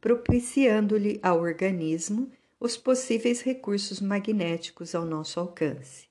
propiciando-lhe 0.00 1.20
ao 1.22 1.40
organismo 1.40 2.28
os 2.58 2.76
possíveis 2.76 3.40
recursos 3.40 4.00
magnéticos 4.00 4.96
ao 4.96 5.04
nosso 5.04 5.38
alcance. 5.38 6.08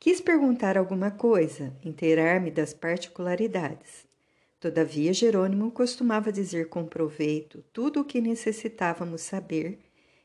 Quis 0.00 0.20
perguntar 0.20 0.78
alguma 0.78 1.10
coisa, 1.10 1.76
inteirar-me 1.84 2.50
das 2.50 2.72
particularidades. 2.72 4.10
Todavia, 4.62 5.12
Jerônimo 5.12 5.72
costumava 5.72 6.30
dizer 6.30 6.68
com 6.68 6.86
proveito 6.86 7.64
tudo 7.72 8.00
o 8.00 8.04
que 8.04 8.20
necessitávamos 8.20 9.22
saber 9.22 9.80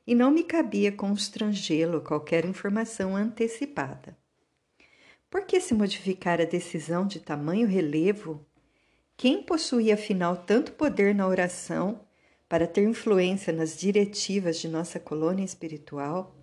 e 0.05 0.13
não 0.13 0.29
me 0.29 0.43
cabia 0.43 0.91
constrangê-lo 0.91 2.01
qualquer 2.01 2.45
informação 2.45 3.15
antecipada. 3.15 4.15
Por 5.27 5.43
que 5.47 5.59
se 5.59 5.73
modificar 5.73 6.39
a 6.39 6.45
decisão 6.45 7.07
de 7.07 7.19
tamanho 7.19 7.67
relevo? 7.67 8.45
Quem 9.17 9.41
possuía 9.41 9.95
afinal 9.95 10.37
tanto 10.37 10.73
poder 10.73 11.15
na 11.15 11.27
oração 11.27 12.01
para 12.47 12.67
ter 12.67 12.87
influência 12.87 13.51
nas 13.51 13.75
diretivas 13.75 14.59
de 14.59 14.67
nossa 14.67 14.99
colônia 14.99 15.43
espiritual? 15.43 16.37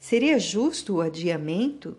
Seria 0.00 0.40
justo 0.40 0.96
o 0.96 1.00
adiamento? 1.00 1.96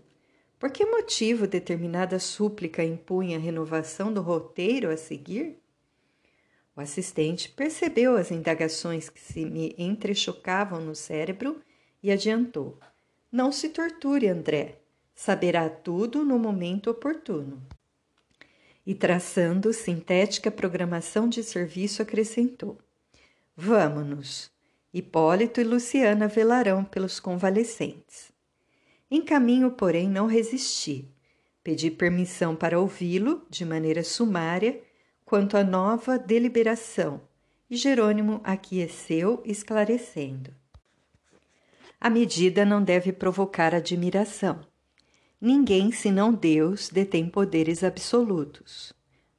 Por 0.59 0.69
que 0.71 0.85
motivo 0.85 1.47
determinada 1.47 2.19
súplica 2.19 2.83
impunha 2.83 3.37
a 3.37 3.39
renovação 3.39 4.11
do 4.11 4.21
roteiro 4.21 4.91
a 4.91 4.97
seguir? 4.97 5.57
O 6.75 6.81
assistente 6.81 7.49
percebeu 7.49 8.17
as 8.17 8.29
indagações 8.29 9.09
que 9.09 9.21
se 9.21 9.45
me 9.45 9.73
entrechocavam 9.77 10.81
no 10.81 10.93
cérebro 10.93 11.61
e 12.03 12.11
adiantou: 12.11 12.77
Não 13.31 13.53
se 13.53 13.69
torture, 13.69 14.27
André. 14.27 14.79
Saberá 15.15 15.69
tudo 15.69 16.25
no 16.25 16.37
momento 16.37 16.89
oportuno. 16.89 17.61
E 18.85 18.93
traçando 18.93 19.71
sintética 19.71 20.51
programação 20.51 21.29
de 21.29 21.41
serviço, 21.41 22.01
acrescentou: 22.01 22.77
Vamo-nos. 23.55 24.51
Hipólito 24.93 25.61
e 25.61 25.63
Luciana 25.63 26.27
velarão 26.27 26.83
pelos 26.83 27.19
convalescentes. 27.19 28.28
Em 29.09 29.21
caminho, 29.21 29.71
porém, 29.71 30.07
não 30.09 30.27
resisti. 30.27 31.09
Pedi 31.63 31.89
permissão 31.89 32.55
para 32.55 32.79
ouvi-lo, 32.79 33.45
de 33.49 33.65
maneira 33.65 34.03
sumária, 34.03 34.81
quanto 35.25 35.57
à 35.57 35.63
nova 35.63 36.17
deliberação, 36.17 37.21
e 37.69 37.75
Jerônimo 37.75 38.41
aqueceu, 38.43 39.41
esclarecendo. 39.45 40.53
A 41.99 42.09
medida 42.09 42.63
não 42.65 42.81
deve 42.81 43.11
provocar 43.11 43.75
admiração. 43.75 44.61
Ninguém 45.39 45.91
senão 45.91 46.33
Deus 46.33 46.89
detém 46.89 47.29
poderes 47.29 47.83
absolutos. 47.83 48.93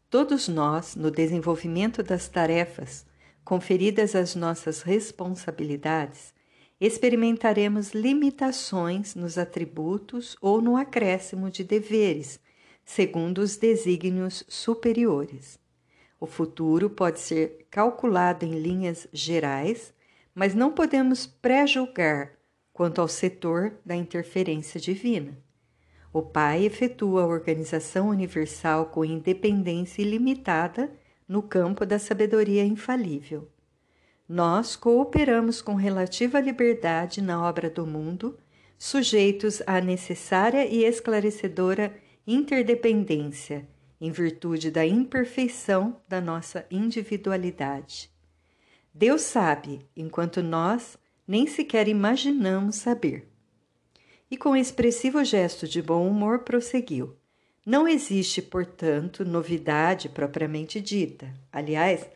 Todos 0.08 0.48
nós, 0.48 0.94
no 0.94 1.10
desenvolvimento 1.10 2.02
das 2.02 2.28
tarefas 2.28 3.06
conferidas 3.44 4.14
as 4.14 4.36
nossas 4.36 4.82
responsabilidades, 4.82 6.32
experimentaremos 6.80 7.92
limitações 7.92 9.14
nos 9.14 9.36
atributos 9.36 10.36
ou 10.40 10.62
no 10.62 10.76
acréscimo 10.76 11.50
de 11.50 11.62
deveres, 11.62 12.40
segundo 12.84 13.38
os 13.38 13.56
desígnios 13.56 14.42
superiores. 14.48 15.58
O 16.18 16.26
futuro 16.26 16.88
pode 16.88 17.20
ser 17.20 17.66
calculado 17.70 18.44
em 18.44 18.58
linhas 18.58 19.06
gerais, 19.12 19.92
mas 20.34 20.54
não 20.54 20.72
podemos 20.72 21.26
pré-julgar 21.26 22.32
quanto 22.72 23.00
ao 23.00 23.08
setor 23.08 23.74
da 23.84 23.94
interferência 23.94 24.80
divina. 24.80 25.38
O 26.12 26.22
Pai 26.22 26.64
efetua 26.64 27.22
a 27.22 27.26
organização 27.26 28.08
universal 28.08 28.86
com 28.86 29.04
independência 29.04 30.02
ilimitada 30.02 30.90
no 31.28 31.42
campo 31.42 31.86
da 31.86 31.98
sabedoria 31.98 32.64
infalível. 32.64 33.48
Nós 34.32 34.76
cooperamos 34.76 35.60
com 35.60 35.74
relativa 35.74 36.38
liberdade 36.38 37.20
na 37.20 37.44
obra 37.44 37.68
do 37.68 37.84
mundo, 37.84 38.38
sujeitos 38.78 39.60
à 39.66 39.80
necessária 39.80 40.64
e 40.66 40.84
esclarecedora 40.84 41.92
interdependência, 42.24 43.66
em 44.00 44.12
virtude 44.12 44.70
da 44.70 44.86
imperfeição 44.86 46.00
da 46.06 46.20
nossa 46.20 46.64
individualidade. 46.70 48.08
Deus 48.94 49.22
sabe, 49.22 49.84
enquanto 49.96 50.40
nós 50.44 50.96
nem 51.26 51.48
sequer 51.48 51.88
imaginamos 51.88 52.76
saber. 52.76 53.28
E 54.30 54.36
com 54.36 54.54
expressivo 54.54 55.24
gesto 55.24 55.66
de 55.66 55.82
bom 55.82 56.08
humor 56.08 56.44
prosseguiu. 56.44 57.16
Não 57.66 57.88
existe, 57.88 58.40
portanto, 58.40 59.24
novidade 59.24 60.08
propriamente 60.08 60.80
dita. 60.80 61.34
Aliás, 61.52 62.06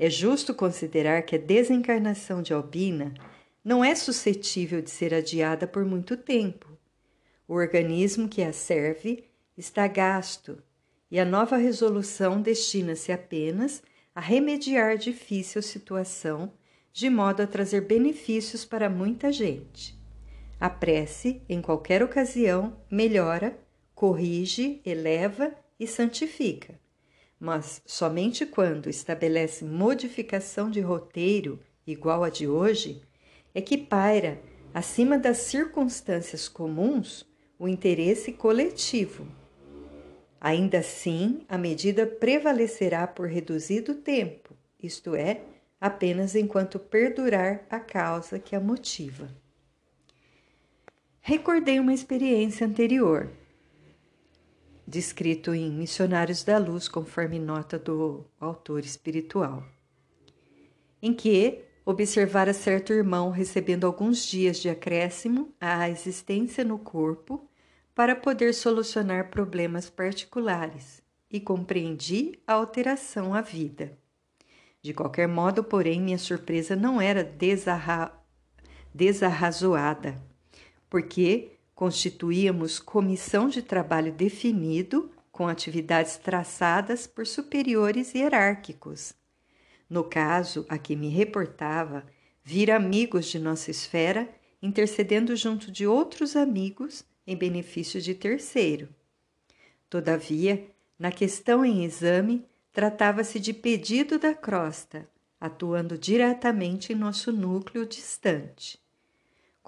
é 0.00 0.08
justo 0.08 0.54
considerar 0.54 1.20
que 1.24 1.36
a 1.36 1.38
desencarnação 1.38 2.40
de 2.40 2.54
Albina 2.54 3.12
não 3.62 3.84
é 3.84 3.94
suscetível 3.94 4.80
de 4.80 4.88
ser 4.88 5.12
adiada 5.12 5.66
por 5.66 5.84
muito 5.84 6.16
tempo. 6.16 6.66
O 7.46 7.52
organismo 7.52 8.26
que 8.26 8.42
a 8.42 8.50
serve 8.50 9.24
está 9.58 9.86
gasto 9.86 10.56
e 11.10 11.20
a 11.20 11.24
nova 11.26 11.58
resolução 11.58 12.40
destina-se 12.40 13.12
apenas 13.12 13.82
a 14.14 14.22
remediar 14.22 14.96
difícil 14.96 15.60
situação, 15.60 16.50
de 16.94 17.10
modo 17.10 17.42
a 17.42 17.46
trazer 17.46 17.82
benefícios 17.82 18.64
para 18.64 18.88
muita 18.88 19.30
gente. 19.30 19.94
A 20.58 20.70
prece, 20.70 21.42
em 21.46 21.60
qualquer 21.60 22.02
ocasião, 22.02 22.74
melhora, 22.90 23.58
corrige, 23.94 24.80
eleva 24.82 25.54
e 25.78 25.86
santifica. 25.86 26.79
Mas 27.40 27.82
somente 27.86 28.46
quando 28.46 28.88
estabelece 28.88 29.64
modificação 29.64 30.70
de 30.70 30.80
roteiro 30.80 31.58
igual 31.86 32.22
a 32.22 32.28
de 32.28 32.46
hoje, 32.46 33.02
é 33.52 33.60
que 33.60 33.76
paira, 33.76 34.40
acima 34.72 35.18
das 35.18 35.38
circunstâncias 35.38 36.48
comuns, 36.48 37.26
o 37.58 37.66
interesse 37.66 38.32
coletivo 38.32 39.26
Ainda 40.40 40.78
assim, 40.78 41.44
a 41.46 41.58
medida 41.58 42.06
prevalecerá 42.06 43.06
por 43.06 43.28
reduzido 43.28 43.94
tempo, 43.94 44.56
isto 44.82 45.14
é, 45.14 45.42
apenas 45.78 46.34
enquanto 46.34 46.78
perdurar 46.78 47.66
a 47.68 47.78
causa 47.78 48.38
que 48.38 48.56
a 48.56 48.60
motiva. 48.60 49.28
Recordei 51.20 51.78
uma 51.78 51.92
experiência 51.92 52.66
anterior, 52.66 53.30
descrito 54.90 55.54
em 55.54 55.70
Missionários 55.70 56.42
da 56.42 56.58
Luz, 56.58 56.88
conforme 56.88 57.38
nota 57.38 57.78
do 57.78 58.26
autor 58.40 58.80
espiritual, 58.80 59.64
em 61.00 61.14
que 61.14 61.60
observara 61.86 62.52
certo 62.52 62.92
irmão 62.92 63.30
recebendo 63.30 63.86
alguns 63.86 64.26
dias 64.26 64.58
de 64.58 64.68
acréscimo 64.68 65.54
à 65.60 65.88
existência 65.88 66.64
no 66.64 66.76
corpo 66.76 67.48
para 67.94 68.16
poder 68.16 68.52
solucionar 68.52 69.30
problemas 69.30 69.88
particulares 69.88 71.00
e 71.30 71.38
compreendi 71.38 72.40
a 72.44 72.54
alteração 72.54 73.32
à 73.32 73.40
vida. 73.40 73.96
De 74.82 74.92
qualquer 74.92 75.28
modo, 75.28 75.62
porém, 75.62 76.00
minha 76.00 76.18
surpresa 76.18 76.74
não 76.74 77.00
era 77.00 77.22
desarra... 77.22 78.12
desarrazoada, 78.92 80.16
porque 80.88 81.59
constituíamos 81.80 82.78
comissão 82.78 83.48
de 83.48 83.62
trabalho 83.62 84.12
definido 84.12 85.10
com 85.32 85.48
atividades 85.48 86.18
traçadas 86.18 87.06
por 87.06 87.26
superiores 87.26 88.14
hierárquicos. 88.14 89.14
No 89.88 90.04
caso 90.04 90.66
a 90.68 90.76
que 90.76 90.94
me 90.94 91.08
reportava, 91.08 92.04
vir 92.44 92.70
amigos 92.70 93.28
de 93.28 93.38
nossa 93.38 93.70
esfera 93.70 94.28
intercedendo 94.60 95.34
junto 95.34 95.72
de 95.72 95.86
outros 95.86 96.36
amigos 96.36 97.02
em 97.26 97.34
benefício 97.34 97.98
de 97.98 98.14
terceiro. 98.14 98.86
Todavia, 99.88 100.68
na 100.98 101.10
questão 101.10 101.64
em 101.64 101.82
exame, 101.82 102.44
tratava-se 102.74 103.40
de 103.40 103.54
pedido 103.54 104.18
da 104.18 104.34
crosta, 104.34 105.08
atuando 105.40 105.96
diretamente 105.96 106.92
em 106.92 106.96
nosso 106.96 107.32
núcleo 107.32 107.86
distante. 107.86 108.78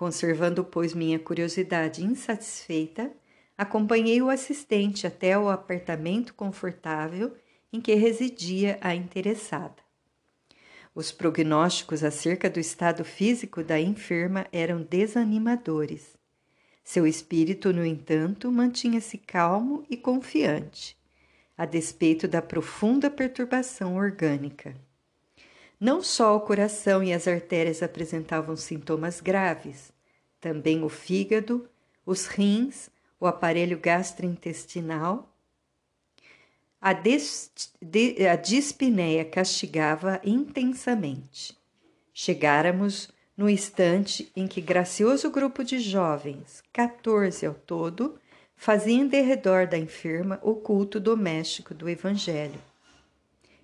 Conservando, 0.02 0.64
pois, 0.64 0.94
minha 0.94 1.16
curiosidade 1.16 2.04
insatisfeita, 2.04 3.12
acompanhei 3.56 4.20
o 4.20 4.30
assistente 4.30 5.06
até 5.06 5.38
o 5.38 5.48
apartamento 5.48 6.34
confortável 6.34 7.32
em 7.72 7.80
que 7.80 7.94
residia 7.94 8.78
a 8.80 8.96
interessada. 8.96 9.76
Os 10.92 11.12
prognósticos 11.12 12.02
acerca 12.02 12.50
do 12.50 12.58
estado 12.58 13.04
físico 13.04 13.62
da 13.62 13.78
enferma 13.78 14.44
eram 14.50 14.82
desanimadores. 14.82 16.16
Seu 16.82 17.06
espírito, 17.06 17.72
no 17.72 17.86
entanto, 17.86 18.50
mantinha-se 18.50 19.16
calmo 19.16 19.86
e 19.88 19.96
confiante, 19.96 20.96
a 21.56 21.64
despeito 21.64 22.26
da 22.26 22.42
profunda 22.42 23.08
perturbação 23.08 23.94
orgânica. 23.94 24.74
Não 25.78 26.02
só 26.02 26.36
o 26.36 26.40
coração 26.40 27.04
e 27.04 27.12
as 27.12 27.28
artérias 27.28 27.84
apresentavam 27.84 28.56
sintomas 28.56 29.20
graves, 29.20 29.91
também 30.42 30.82
o 30.82 30.88
fígado, 30.88 31.68
os 32.04 32.26
rins, 32.26 32.90
o 33.18 33.26
aparelho 33.28 33.78
gastrointestinal. 33.78 35.32
A, 36.80 36.92
de, 36.92 38.26
a 38.26 38.34
dispneia 38.34 39.24
castigava 39.24 40.20
intensamente. 40.24 41.56
Chegáramos 42.12 43.08
no 43.36 43.48
instante 43.48 44.30
em 44.34 44.48
que 44.48 44.60
gracioso 44.60 45.30
grupo 45.30 45.62
de 45.62 45.78
jovens, 45.78 46.62
14 46.72 47.46
ao 47.46 47.54
todo, 47.54 48.18
fazia 48.56 48.94
em 48.94 49.06
derredor 49.06 49.68
da 49.68 49.78
enferma 49.78 50.40
o 50.42 50.56
culto 50.56 50.98
doméstico 50.98 51.72
do 51.72 51.88
Evangelho. 51.88 52.60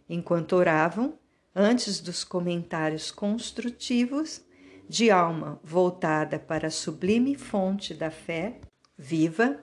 Enquanto 0.09 0.55
oravam, 0.55 1.19
antes 1.53 1.99
dos 1.99 2.23
comentários 2.23 3.11
construtivos, 3.11 4.43
de 4.89 5.11
alma 5.11 5.61
voltada 5.63 6.39
para 6.39 6.69
a 6.69 6.71
sublime 6.71 7.37
fonte 7.37 7.93
da 7.93 8.11
fé 8.11 8.61
viva, 8.97 9.63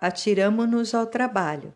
atiramo-nos 0.00 0.94
ao 0.94 1.06
trabalho, 1.06 1.72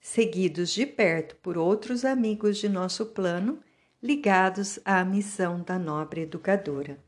seguidos 0.00 0.70
de 0.70 0.86
perto 0.86 1.36
por 1.36 1.58
outros 1.58 2.04
amigos 2.04 2.58
de 2.58 2.68
nosso 2.68 3.06
plano 3.06 3.58
ligados 4.02 4.78
à 4.84 5.04
missão 5.04 5.60
da 5.62 5.78
nobre 5.78 6.22
educadora. 6.22 6.98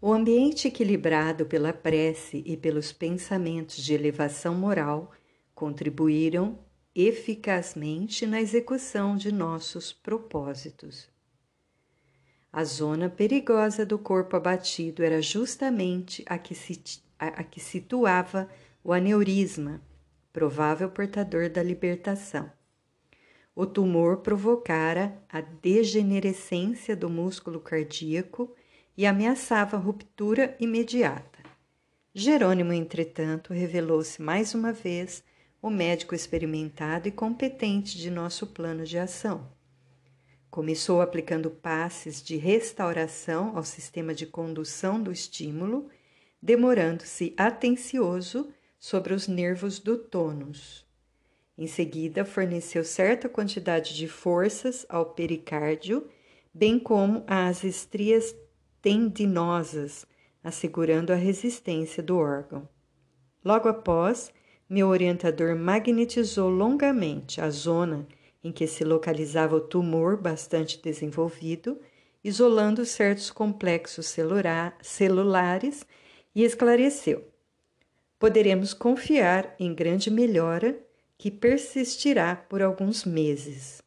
O 0.00 0.12
ambiente 0.12 0.68
equilibrado 0.68 1.46
pela 1.46 1.72
prece 1.72 2.42
e 2.46 2.56
pelos 2.56 2.92
pensamentos 2.92 3.76
de 3.76 3.94
elevação 3.94 4.54
moral 4.54 5.10
contribuíram 5.54 6.58
eficazmente 6.94 8.26
na 8.26 8.40
execução 8.40 9.16
de 9.16 9.32
nossos 9.32 9.92
propósitos. 9.92 11.13
A 12.56 12.62
zona 12.62 13.08
perigosa 13.10 13.84
do 13.84 13.98
corpo 13.98 14.36
abatido 14.36 15.02
era 15.02 15.20
justamente 15.20 16.22
a 16.24 16.38
que, 16.38 16.54
se, 16.54 16.80
a, 17.18 17.26
a 17.26 17.42
que 17.42 17.58
situava 17.58 18.48
o 18.84 18.92
aneurisma, 18.92 19.82
provável 20.32 20.88
portador 20.88 21.50
da 21.50 21.60
libertação. 21.64 22.48
O 23.56 23.66
tumor 23.66 24.18
provocara 24.18 25.20
a 25.28 25.40
degenerescência 25.40 26.94
do 26.94 27.10
músculo 27.10 27.58
cardíaco 27.58 28.54
e 28.96 29.04
ameaçava 29.04 29.76
ruptura 29.76 30.56
imediata. 30.60 31.40
Jerônimo, 32.14 32.72
entretanto, 32.72 33.52
revelou-se 33.52 34.22
mais 34.22 34.54
uma 34.54 34.72
vez 34.72 35.24
o 35.60 35.68
médico 35.68 36.14
experimentado 36.14 37.08
e 37.08 37.10
competente 37.10 37.98
de 37.98 38.12
nosso 38.12 38.46
plano 38.46 38.84
de 38.84 38.96
ação. 38.96 39.50
Começou 40.54 41.00
aplicando 41.00 41.50
passes 41.50 42.22
de 42.22 42.36
restauração 42.36 43.56
ao 43.56 43.64
sistema 43.64 44.14
de 44.14 44.24
condução 44.24 45.02
do 45.02 45.10
estímulo, 45.10 45.88
demorando-se 46.40 47.34
atencioso 47.36 48.48
sobre 48.78 49.12
os 49.12 49.26
nervos 49.26 49.80
do 49.80 49.98
tônus. 49.98 50.86
Em 51.58 51.66
seguida, 51.66 52.24
forneceu 52.24 52.84
certa 52.84 53.28
quantidade 53.28 53.96
de 53.96 54.06
forças 54.06 54.86
ao 54.88 55.06
pericárdio, 55.06 56.06
bem 56.54 56.78
como 56.78 57.24
às 57.26 57.64
estrias 57.64 58.32
tendinosas, 58.80 60.06
assegurando 60.40 61.12
a 61.12 61.16
resistência 61.16 62.00
do 62.00 62.16
órgão. 62.16 62.68
Logo 63.44 63.68
após, 63.68 64.32
meu 64.70 64.86
orientador 64.86 65.56
magnetizou 65.56 66.48
longamente 66.48 67.40
a 67.40 67.50
zona 67.50 68.06
em 68.44 68.52
que 68.52 68.66
se 68.66 68.84
localizava 68.84 69.56
o 69.56 69.60
tumor 69.60 70.18
bastante 70.18 70.80
desenvolvido, 70.80 71.80
isolando 72.22 72.84
certos 72.84 73.30
complexos 73.30 74.14
celulares 74.82 75.86
e 76.34 76.44
esclareceu. 76.44 77.26
poderemos 78.18 78.72
confiar 78.72 79.54
em 79.58 79.74
grande 79.74 80.10
melhora 80.10 80.78
que 81.18 81.30
persistirá 81.30 82.34
por 82.36 82.62
alguns 82.62 83.04
meses. 83.04 83.82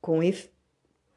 Com, 0.00 0.22
efe... 0.22 0.48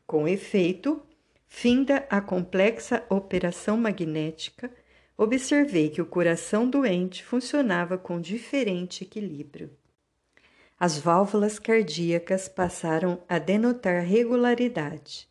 Com 0.06 0.28
efeito, 0.28 1.02
finda 1.48 2.06
a 2.10 2.20
complexa 2.20 3.06
operação 3.10 3.78
magnética, 3.78 4.72
observei 5.18 5.90
que 5.90 6.02
o 6.02 6.06
coração 6.06 6.70
doente 6.70 7.24
funcionava 7.24 7.98
com 7.98 8.20
diferente 8.20 9.04
equilíbrio. 9.04 9.72
As 10.80 10.98
válvulas 10.98 11.60
cardíacas 11.60 12.48
passaram 12.48 13.22
a 13.28 13.38
denotar 13.38 14.02
regularidade. 14.02 15.28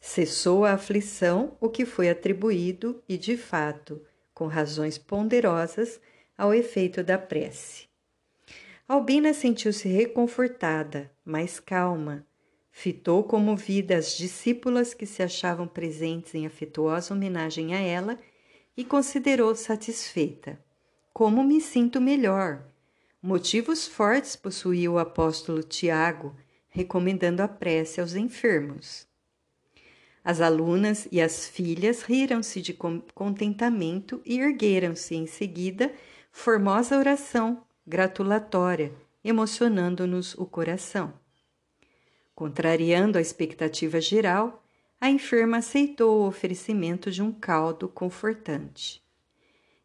Cessou 0.00 0.64
a 0.64 0.74
aflição, 0.74 1.56
o 1.60 1.68
que 1.68 1.84
foi 1.84 2.08
atribuído, 2.08 3.02
e 3.08 3.18
de 3.18 3.36
fato, 3.36 4.00
com 4.32 4.46
razões 4.46 4.98
ponderosas, 4.98 6.00
ao 6.38 6.54
efeito 6.54 7.02
da 7.02 7.18
prece. 7.18 7.88
Albina 8.86 9.34
sentiu-se 9.34 9.88
reconfortada, 9.88 11.10
mais 11.24 11.58
calma. 11.58 12.24
Fitou 12.70 13.24
comovida 13.24 13.96
as 13.96 14.16
discípulas 14.16 14.94
que 14.94 15.04
se 15.04 15.22
achavam 15.22 15.66
presentes 15.66 16.34
em 16.34 16.46
afetuosa 16.46 17.12
homenagem 17.12 17.74
a 17.74 17.80
ela 17.80 18.16
e 18.76 18.84
considerou 18.84 19.54
satisfeita. 19.54 20.58
Como 21.12 21.42
me 21.42 21.60
sinto 21.60 22.00
melhor? 22.00 22.71
Motivos 23.24 23.86
fortes 23.86 24.34
possuía 24.34 24.90
o 24.90 24.98
apóstolo 24.98 25.62
Tiago, 25.62 26.34
recomendando 26.68 27.40
a 27.40 27.46
prece 27.46 28.00
aos 28.00 28.16
enfermos. 28.16 29.06
As 30.24 30.40
alunas 30.40 31.06
e 31.12 31.20
as 31.20 31.46
filhas 31.46 32.02
riram-se 32.02 32.60
de 32.60 32.76
contentamento 33.14 34.20
e 34.24 34.40
ergueram-se 34.40 35.14
em 35.14 35.28
seguida 35.28 35.94
formosa 36.32 36.98
oração 36.98 37.64
gratulatória, 37.86 38.92
emocionando-nos 39.22 40.34
o 40.34 40.44
coração. 40.44 41.14
Contrariando 42.34 43.18
a 43.18 43.20
expectativa 43.20 44.00
geral, 44.00 44.64
a 45.00 45.08
enferma 45.08 45.58
aceitou 45.58 46.22
o 46.22 46.26
oferecimento 46.26 47.08
de 47.08 47.22
um 47.22 47.30
caldo 47.30 47.88
confortante. 47.88 49.00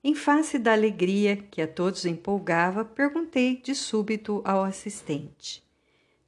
Em 0.10 0.16
face 0.16 0.58
da 0.58 0.72
alegria 0.72 1.36
que 1.36 1.62
a 1.62 1.68
todos 1.68 2.06
empolgava, 2.06 2.86
perguntei 2.86 3.58
de 3.58 3.76
súbito 3.76 4.42
ao 4.46 4.64
assistente: 4.64 5.62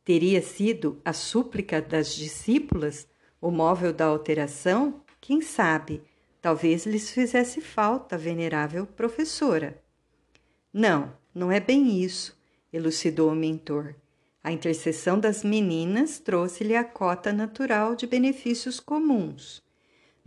Teria 0.04 0.42
sido 0.42 1.00
a 1.06 1.13
súplica 1.13 1.82
das 1.82 2.13
discípulas 2.13 3.08
o 3.39 3.50
móvel 3.50 3.94
da 3.94 4.04
alteração? 4.04 5.02
Quem 5.22 5.39
sabe, 5.39 6.02
talvez 6.42 6.86
lhes 6.86 7.10
fizesse 7.10 7.62
falta, 7.62 8.18
venerável 8.18 8.86
professora. 8.86 9.82
Não, 10.74 11.13
não 11.34 11.50
é 11.50 11.62
bem 11.62 12.04
isso, 12.04 12.38
elucidou 12.74 13.32
o 13.32 13.36
mentor. 13.36 13.96
A 14.44 14.52
intercessão 14.52 15.18
das 15.18 15.42
meninas 15.42 16.20
trouxe-lhe 16.20 16.76
a 16.76 16.84
cota 16.84 17.32
natural 17.32 17.96
de 17.96 18.06
benefícios 18.06 18.78
comuns. 18.78 19.63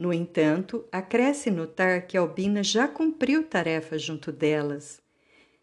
No 0.03 0.13
entanto, 0.13 0.85
acresce 0.91 1.49
notar 1.49 2.09
que 2.09 2.19
Albina 2.19 2.65
já 2.65 2.89
cumpriu 2.89 3.45
tarefa 3.45 3.97
junto 3.97 4.33
delas. 4.33 5.01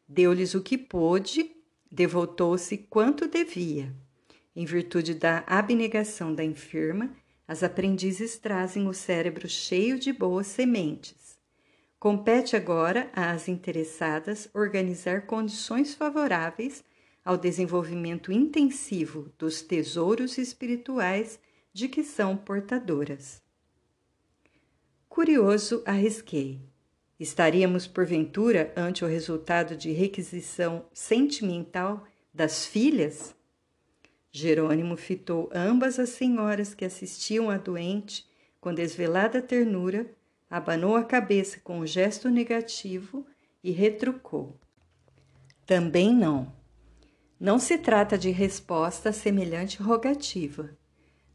Deu-lhes 0.07 0.55
o 0.55 0.61
que 0.61 0.77
pôde, 0.77 1.51
devotou-se 1.91 2.77
quanto 2.77 3.27
devia. 3.27 3.93
Em 4.55 4.63
virtude 4.63 5.13
da 5.13 5.43
abnegação 5.45 6.33
da 6.33 6.41
enferma, 6.41 7.13
as 7.45 7.63
aprendizes 7.63 8.37
trazem 8.37 8.87
o 8.87 8.93
cérebro 8.93 9.49
cheio 9.49 9.99
de 9.99 10.13
boas 10.13 10.47
sementes. 10.47 11.37
Compete 11.99 12.55
agora 12.55 13.11
às 13.13 13.49
interessadas 13.49 14.49
organizar 14.53 15.25
condições 15.25 15.93
favoráveis 15.93 16.81
ao 17.25 17.35
desenvolvimento 17.35 18.31
intensivo 18.31 19.33
dos 19.37 19.61
tesouros 19.61 20.37
espirituais 20.37 21.37
de 21.73 21.89
que 21.89 22.05
são 22.05 22.37
portadoras. 22.37 23.48
Curioso, 25.09 25.81
arrisquei. 25.87 26.61
Estaríamos, 27.19 27.87
porventura, 27.87 28.71
ante 28.77 29.03
o 29.03 29.07
resultado 29.07 29.75
de 29.75 29.91
requisição 29.91 30.85
sentimental 30.93 32.05
das 32.31 32.65
filhas? 32.65 33.35
Jerônimo 34.31 34.95
fitou 34.95 35.49
ambas 35.51 35.97
as 35.97 36.09
senhoras 36.09 36.75
que 36.75 36.85
assistiam 36.85 37.49
à 37.49 37.57
doente 37.57 38.25
com 38.61 38.71
desvelada 38.71 39.41
ternura, 39.41 40.09
abanou 40.47 40.95
a 40.95 41.03
cabeça 41.03 41.59
com 41.59 41.79
um 41.79 41.87
gesto 41.87 42.29
negativo 42.29 43.25
e 43.63 43.71
retrucou. 43.71 44.59
Também 45.65 46.13
não. 46.13 46.53
Não 47.39 47.57
se 47.57 47.79
trata 47.79 48.17
de 48.17 48.29
resposta 48.29 49.09
a 49.09 49.13
semelhante 49.13 49.81
rogativa. 49.81 50.69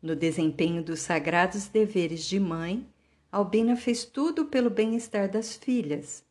No 0.00 0.14
desempenho 0.14 0.82
dos 0.82 1.00
sagrados 1.00 1.66
deveres 1.66 2.24
de 2.24 2.38
mãe, 2.38 2.86
Albina 3.34 3.74
fez 3.74 4.04
tudo 4.04 4.44
pelo 4.44 4.70
bem-estar 4.70 5.28
das 5.28 5.56
filhas. 5.56 6.22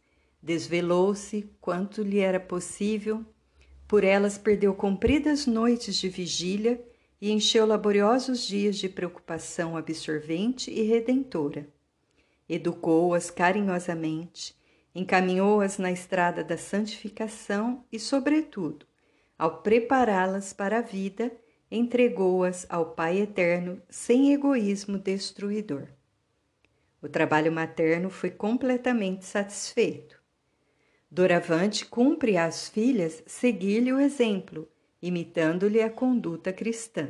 Desvelou-se 0.42 1.50
quanto 1.60 2.02
lhe 2.02 2.20
era 2.20 2.40
possível, 2.40 3.26
por 3.90 4.06
elas 4.06 4.38
perdeu 4.38 4.74
compridas 4.74 5.46
noites 5.46 5.98
de 5.98 6.08
vigília 6.08 6.82
e 7.20 7.30
encheu 7.30 7.66
laboriosos 7.66 8.48
dias 8.48 8.78
de 8.78 8.88
preocupação 8.88 9.76
absorvente 9.76 10.72
e 10.72 10.82
redentora. 10.84 11.68
Educou-as 12.48 13.30
carinhosamente, 13.30 14.56
encaminhou-as 14.96 15.78
na 15.78 15.92
estrada 15.92 16.42
da 16.42 16.58
santificação 16.58 17.84
e, 17.92 18.00
sobretudo, 18.00 18.86
ao 19.38 19.62
prepará-las 19.62 20.54
para 20.54 20.78
a 20.78 20.82
vida, 20.82 21.30
entregou-as 21.70 22.66
ao 22.70 22.92
Pai 22.92 23.20
Eterno 23.20 23.82
sem 23.90 24.32
egoísmo 24.32 24.98
destruidor. 24.98 25.90
O 27.04 27.10
trabalho 27.10 27.52
materno 27.52 28.10
foi 28.10 28.32
completamente 28.32 29.26
satisfeito. 29.26 30.18
Doravante 31.12 31.86
cumpre 31.86 32.38
às 32.38 32.70
filhas 32.70 33.22
seguir-lhe 33.28 33.92
o 33.92 34.00
exemplo, 34.00 34.70
imitando-lhe 35.02 35.82
a 35.82 35.90
conduta 35.90 36.54
cristã. 36.54 37.10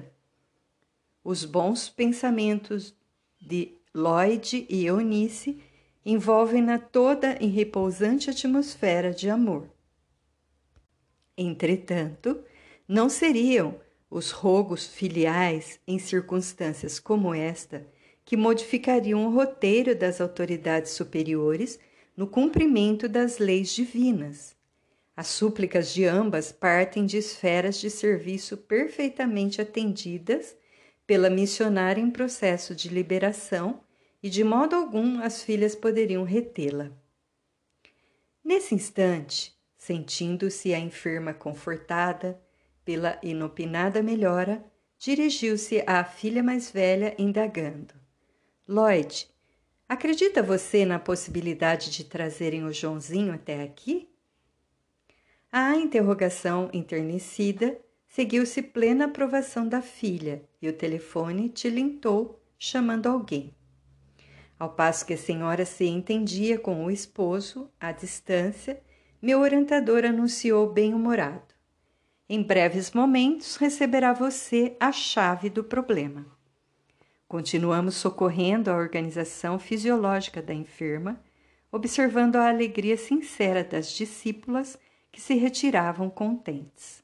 Os 1.23 1.45
bons 1.45 1.89
pensamentos 1.89 2.95
de 3.39 3.77
Lloyd 3.93 4.65
e 4.67 4.83
Eunice 4.87 5.61
envolvem-na 6.03 6.79
toda 6.79 7.37
em 7.39 7.49
repousante 7.49 8.31
atmosfera 8.31 9.11
de 9.11 9.29
amor. 9.29 9.69
Entretanto, 11.37 12.43
não 12.87 13.07
seriam 13.07 13.79
os 14.09 14.31
rogos 14.31 14.87
filiais 14.87 15.79
em 15.87 15.99
circunstâncias 15.99 16.99
como 16.99 17.31
esta 17.31 17.92
que 18.25 18.37
modificariam 18.37 19.25
o 19.25 19.29
roteiro 19.29 19.95
das 19.95 20.21
autoridades 20.21 20.91
superiores 20.91 21.79
no 22.15 22.27
cumprimento 22.27 23.09
das 23.09 23.37
leis 23.37 23.73
divinas. 23.73 24.55
As 25.15 25.27
súplicas 25.27 25.93
de 25.93 26.05
ambas 26.05 26.51
partem 26.51 27.05
de 27.05 27.17
esferas 27.17 27.79
de 27.79 27.89
serviço 27.89 28.57
perfeitamente 28.57 29.61
atendidas 29.61 30.55
pela 31.05 31.29
missionária 31.29 32.01
em 32.01 32.09
processo 32.09 32.73
de 32.73 32.89
liberação 32.89 33.81
e 34.21 34.29
de 34.29 34.43
modo 34.43 34.75
algum 34.75 35.19
as 35.21 35.43
filhas 35.43 35.75
poderiam 35.75 36.23
retê-la. 36.23 36.91
Nesse 38.43 38.73
instante, 38.73 39.53
sentindo-se 39.77 40.73
a 40.73 40.79
enferma 40.79 41.33
confortada 41.33 42.41
pela 42.85 43.19
inopinada 43.21 44.01
melhora, 44.01 44.63
dirigiu-se 44.97 45.83
à 45.85 46.03
filha 46.03 46.41
mais 46.41 46.71
velha, 46.71 47.13
indagando: 47.17 47.93
Lloyd, 48.65 49.27
acredita 49.89 50.41
você 50.41 50.85
na 50.85 50.97
possibilidade 50.97 51.91
de 51.91 52.05
trazerem 52.05 52.63
o 52.63 52.71
Joãozinho 52.71 53.33
até 53.33 53.61
aqui? 53.61 54.09
A 55.51 55.75
interrogação 55.75 56.69
enternecida 56.71 57.77
seguiu-se 58.07 58.61
plena 58.61 59.05
aprovação 59.05 59.67
da 59.67 59.81
filha 59.81 60.47
e 60.61 60.69
o 60.69 60.73
telefone 60.73 61.49
tilintou, 61.49 62.41
chamando 62.57 63.07
alguém. 63.07 63.53
Ao 64.57 64.69
passo 64.69 65.05
que 65.05 65.13
a 65.13 65.17
senhora 65.17 65.65
se 65.65 65.85
entendia 65.85 66.57
com 66.57 66.85
o 66.85 66.89
esposo, 66.89 67.69
à 67.77 67.91
distância, 67.91 68.81
meu 69.21 69.41
orientador 69.41 70.05
anunciou 70.05 70.71
bem-humorado. 70.71 71.53
Em 72.29 72.41
breves 72.41 72.91
momentos 72.91 73.57
receberá 73.57 74.13
você 74.13 74.77
a 74.79 74.93
chave 74.93 75.49
do 75.49 75.65
problema. 75.65 76.25
Continuamos 77.33 77.95
socorrendo 77.95 78.69
a 78.69 78.75
organização 78.75 79.57
fisiológica 79.57 80.39
da 80.39 80.53
enferma, 80.53 81.19
observando 81.71 82.35
a 82.35 82.47
alegria 82.47 82.95
sincera 82.95 83.63
das 83.63 83.91
discípulas 83.91 84.77
que 85.11 85.19
se 85.19 85.33
retiravam 85.33 86.11
contentes. 86.11 87.03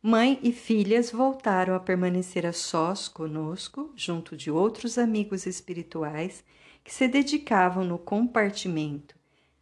Mãe 0.00 0.38
e 0.40 0.52
filhas 0.52 1.10
voltaram 1.10 1.74
a 1.74 1.80
permanecer 1.80 2.46
a 2.46 2.52
sós 2.52 3.08
conosco, 3.08 3.90
junto 3.96 4.36
de 4.36 4.52
outros 4.52 4.96
amigos 4.96 5.46
espirituais 5.46 6.44
que 6.84 6.94
se 6.94 7.08
dedicavam 7.08 7.82
no 7.84 7.98
compartimento 7.98 9.16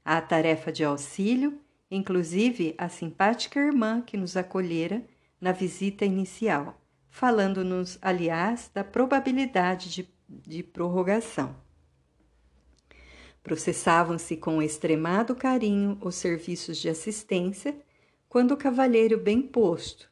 à 0.04 0.20
tarefa 0.20 0.70
de 0.70 0.84
auxílio 0.84 1.58
inclusive 1.90 2.74
a 2.76 2.90
simpática 2.90 3.58
irmã 3.58 4.02
que 4.02 4.18
nos 4.18 4.36
acolhera 4.36 5.02
na 5.40 5.50
visita 5.50 6.04
inicial, 6.04 6.78
falando-nos, 7.10 7.98
aliás, 8.00 8.70
da 8.72 8.84
probabilidade 8.84 9.90
de, 9.90 10.08
de 10.28 10.62
prorrogação. 10.62 11.56
Processavam-se 13.42 14.36
com 14.36 14.62
extremado 14.62 15.34
carinho 15.34 15.98
os 16.00 16.14
serviços 16.16 16.78
de 16.78 16.88
assistência 16.88 17.74
quando 18.28 18.52
o 18.52 18.56
cavalheiro 18.56 19.18
bem 19.18 19.40
posto 19.40 20.08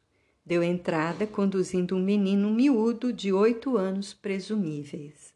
deu 0.47 0.63
entrada 0.63 1.27
conduzindo 1.27 1.93
um 1.93 2.01
menino 2.01 2.49
miúdo 2.49 3.11
de 3.11 3.33
oito 3.33 3.75
anos 3.75 4.13
presumíveis. 4.13 5.33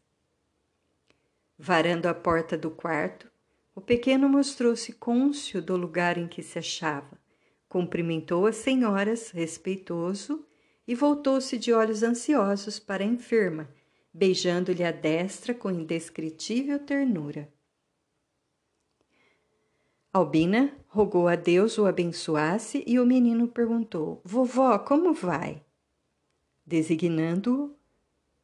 Varando 1.58 2.08
a 2.08 2.14
porta 2.14 2.56
do 2.56 2.70
quarto, 2.70 3.30
o 3.74 3.80
pequeno 3.80 4.26
mostrou-se 4.26 4.90
cônscio 4.94 5.60
do 5.60 5.76
lugar 5.76 6.16
em 6.16 6.26
que 6.26 6.42
se 6.42 6.58
achava, 6.58 7.20
cumprimentou 7.68 8.46
as 8.46 8.56
senhoras, 8.56 9.30
respeitoso, 9.30 10.46
e 10.86 10.94
voltou-se 10.94 11.58
de 11.58 11.72
olhos 11.72 12.02
ansiosos 12.02 12.78
para 12.78 13.04
a 13.04 13.06
enferma, 13.06 13.68
beijando-lhe 14.12 14.84
a 14.84 14.90
destra 14.90 15.54
com 15.54 15.70
indescritível 15.70 16.78
ternura. 16.78 17.48
Albina 20.12 20.76
rogou 20.88 21.26
a 21.26 21.36
Deus 21.36 21.78
o 21.78 21.86
abençoasse 21.86 22.84
e 22.86 23.00
o 23.00 23.06
menino 23.06 23.48
perguntou: 23.48 24.20
Vovó, 24.24 24.78
como 24.78 25.14
vai? 25.14 25.64
Designando-o, 26.66 27.74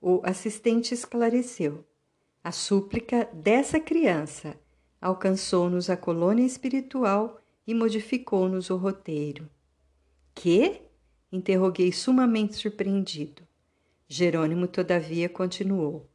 o 0.00 0.22
assistente 0.24 0.94
esclareceu: 0.94 1.84
A 2.42 2.52
súplica 2.52 3.28
dessa 3.34 3.78
criança 3.78 4.58
alcançou-nos 4.98 5.90
a 5.90 5.96
colônia 5.96 6.44
espiritual 6.44 7.38
e 7.66 7.74
modificou-nos 7.74 8.70
o 8.70 8.76
roteiro. 8.76 9.48
Que? 10.34 10.87
Interroguei 11.30 11.92
sumamente 11.92 12.56
surpreendido. 12.56 13.42
Jerônimo, 14.08 14.66
todavia, 14.66 15.28
continuou: 15.28 16.08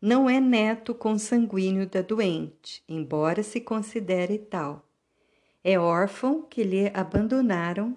Não 0.00 0.28
é 0.28 0.40
neto 0.40 0.94
consanguíneo 0.94 1.86
da 1.86 2.02
doente, 2.02 2.82
embora 2.88 3.42
se 3.42 3.60
considere 3.60 4.38
tal 4.38 4.84
é 5.64 5.78
órfão 5.78 6.42
que 6.42 6.62
lhe 6.62 6.90
abandonaram 6.92 7.96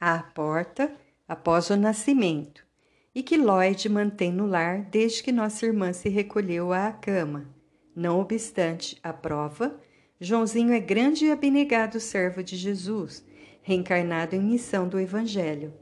à 0.00 0.18
porta 0.18 0.92
após 1.28 1.70
o 1.70 1.76
nascimento 1.76 2.66
e 3.14 3.22
que 3.22 3.36
Lloyd 3.36 3.88
mantém 3.88 4.32
no 4.32 4.46
lar 4.46 4.82
desde 4.82 5.22
que 5.22 5.30
nossa 5.30 5.64
irmã 5.64 5.92
se 5.92 6.08
recolheu 6.08 6.72
à 6.72 6.90
cama. 6.90 7.46
Não 7.94 8.18
obstante 8.18 8.98
a 9.00 9.12
prova, 9.12 9.78
Joãozinho 10.20 10.72
é 10.72 10.80
grande 10.80 11.26
e 11.26 11.30
abnegado 11.30 12.00
servo 12.00 12.42
de 12.42 12.56
Jesus, 12.56 13.24
reencarnado 13.70 14.34
em 14.34 14.40
missão 14.40 14.88
do 14.88 14.98
Evangelho. 14.98 15.72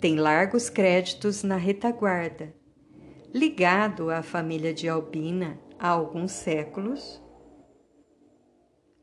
Tem 0.00 0.16
largos 0.16 0.70
créditos 0.70 1.42
na 1.42 1.56
retaguarda. 1.56 2.54
Ligado 3.34 4.08
à 4.08 4.22
família 4.22 4.72
de 4.72 4.88
Albina 4.88 5.60
há 5.78 5.88
alguns 5.88 6.32
séculos, 6.32 7.22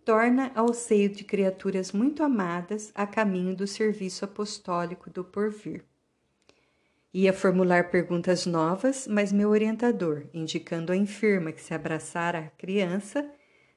torna 0.04 0.52
ao 0.56 0.74
seio 0.74 1.08
de 1.08 1.24
criaturas 1.24 1.92
muito 1.92 2.24
amadas 2.24 2.92
a 2.96 3.06
caminho 3.06 3.56
do 3.56 3.68
serviço 3.68 4.26
apostólico 4.26 5.08
do 5.12 5.24
porvir. 5.24 5.86
Ia 7.14 7.32
formular 7.32 7.92
perguntas 7.92 8.48
novas, 8.48 9.08
mas 9.08 9.32
meu 9.32 9.52
orientador, 9.52 10.26
indicando 10.34 10.92
a 10.92 10.98
enferma 10.98 11.52
que 11.52 11.62
se 11.62 11.76
abraçara 11.76 12.40
à 12.40 12.50
criança, 12.50 13.24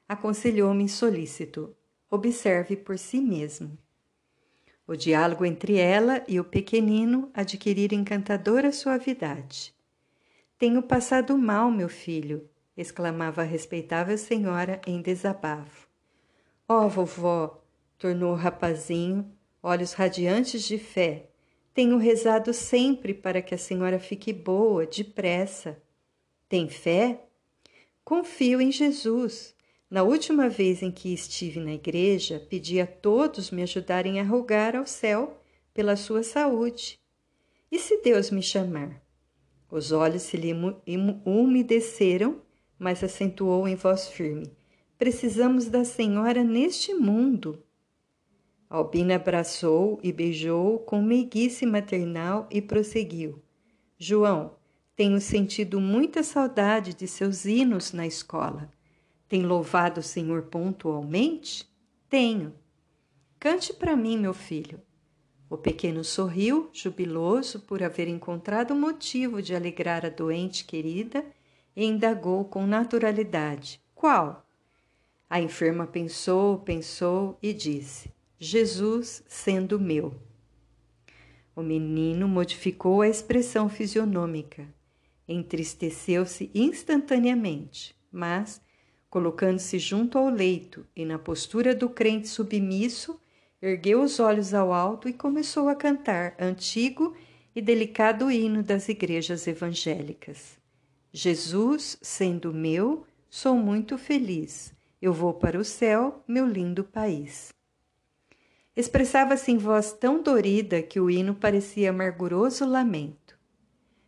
aconselhou-me 0.07 0.89
solícito: 0.89 1.75
observe 2.09 2.75
por 2.75 2.97
si 2.97 3.21
mesmo. 3.21 3.77
O 4.89 4.97
diálogo 4.97 5.45
entre 5.45 5.77
ela 5.77 6.23
e 6.27 6.39
o 6.39 6.43
pequenino 6.43 7.29
adquirira 7.31 7.93
encantadora 7.93 8.71
suavidade. 8.71 9.71
Tenho 10.57 10.81
passado 10.81 11.37
mal, 11.37 11.69
meu 11.69 11.87
filho, 11.87 12.49
exclamava 12.75 13.43
a 13.43 13.45
respeitável 13.45 14.17
senhora 14.17 14.81
em 14.87 14.99
desabafo. 14.99 15.87
Ó 16.67 16.85
oh, 16.85 16.89
vovó, 16.89 17.61
tornou 17.99 18.31
o 18.31 18.35
rapazinho, 18.35 19.31
olhos 19.61 19.93
radiantes 19.93 20.63
de 20.63 20.79
fé. 20.79 21.27
Tenho 21.71 21.99
rezado 21.99 22.51
sempre 22.51 23.13
para 23.13 23.43
que 23.43 23.53
a 23.53 23.59
senhora 23.59 23.99
fique 23.99 24.33
boa, 24.33 24.87
depressa. 24.87 25.79
Tem 26.49 26.67
fé? 26.67 27.25
Confio 28.03 28.59
em 28.59 28.71
Jesus. 28.71 29.53
Na 29.89 30.03
última 30.03 30.47
vez 30.47 30.83
em 30.83 30.91
que 30.91 31.11
estive 31.11 31.59
na 31.59 31.73
igreja, 31.73 32.39
pedi 32.47 32.79
a 32.79 32.85
todos 32.85 33.49
me 33.49 33.63
ajudarem 33.63 34.19
a 34.19 34.23
rogar 34.23 34.75
ao 34.75 34.85
céu 34.85 35.41
pela 35.73 35.95
sua 35.95 36.21
saúde. 36.21 36.99
E 37.71 37.79
se 37.79 38.01
Deus 38.03 38.29
me 38.29 38.43
chamar? 38.43 39.01
Os 39.71 39.91
olhos 39.91 40.21
se 40.21 40.37
lhe 40.37 40.53
umedeceram, 41.25 42.41
mas 42.77 43.03
acentuou 43.03 43.67
em 43.67 43.75
voz 43.75 44.07
firme: 44.07 44.51
Precisamos 44.97 45.65
da 45.65 45.83
senhora 45.83 46.43
neste 46.43 46.93
mundo. 46.93 47.63
Albina 48.69 49.15
abraçou 49.15 49.99
e 50.03 50.13
beijou 50.13 50.77
com 50.79 51.01
meiguice 51.01 51.65
maternal 51.65 52.47
e 52.51 52.61
prosseguiu. 52.61 53.41
João, 53.97 54.55
tenho 54.95 55.19
sentido 55.19 55.81
muita 55.81 56.21
saudade 56.21 56.93
de 56.93 57.07
seus 57.07 57.45
hinos 57.45 57.91
na 57.91 58.05
escola. 58.05 58.71
Tem 59.29 59.43
louvado 59.43 59.99
o 59.99 60.03
Senhor 60.03 60.41
pontualmente? 60.43 61.69
Tenho. 62.09 62.55
Cante 63.39 63.71
para 63.71 63.95
mim, 63.95 64.17
meu 64.17 64.33
filho. 64.33 64.81
O 65.47 65.55
pequeno 65.55 66.03
sorriu, 66.03 66.69
jubiloso 66.73 67.59
por 67.59 67.83
haver 67.83 68.07
encontrado 68.07 68.75
motivo 68.75 69.39
de 69.41 69.55
alegrar 69.55 70.03
a 70.03 70.09
doente 70.09 70.65
querida, 70.65 71.23
e 71.75 71.85
indagou 71.85 72.43
com 72.43 72.65
naturalidade: 72.65 73.79
Qual? 73.93 74.45
A 75.29 75.39
enferma 75.39 75.85
pensou, 75.85 76.57
pensou 76.59 77.37
e 77.41 77.53
disse: 77.53 78.11
Jesus 78.39 79.23
sendo 79.27 79.79
meu. 79.79 80.13
O 81.55 81.61
menino 81.61 82.27
modificou 82.27 83.01
a 83.01 83.07
expressão 83.07 83.69
fisionômica, 83.69 84.67
entristeceu-se 85.27 86.49
instantaneamente, 86.53 87.95
mas, 88.11 88.61
colocando-se 89.09 89.79
junto 89.79 90.17
ao 90.17 90.29
leito 90.29 90.85
e 90.95 91.05
na 91.05 91.17
postura 91.17 91.73
do 91.73 91.89
crente 91.89 92.27
submisso, 92.27 93.19
ergueu 93.61 94.01
os 94.01 94.19
olhos 94.19 94.53
ao 94.53 94.71
alto 94.71 95.09
e 95.09 95.13
começou 95.13 95.67
a 95.67 95.75
cantar 95.75 96.35
antigo 96.39 97.15
e 97.55 97.61
delicado 97.61 98.31
hino 98.31 98.63
das 98.63 98.87
igrejas 98.89 99.47
evangélicas. 99.47 100.57
Jesus 101.11 101.97
sendo 102.01 102.53
meu, 102.53 103.05
sou 103.29 103.55
muito 103.55 103.97
feliz 103.97 104.73
eu 105.01 105.13
vou 105.13 105.33
para 105.33 105.57
o 105.57 105.63
céu, 105.63 106.23
meu 106.27 106.45
lindo 106.45 106.83
país. 106.83 107.53
Expressava-se 108.75 109.51
em 109.51 109.57
voz 109.57 109.93
tão 109.93 110.21
dorida 110.21 110.81
que 110.81 110.99
o 110.99 111.09
hino 111.09 111.33
parecia 111.33 111.89
amarguroso 111.89 112.65
lamento. 112.65 113.37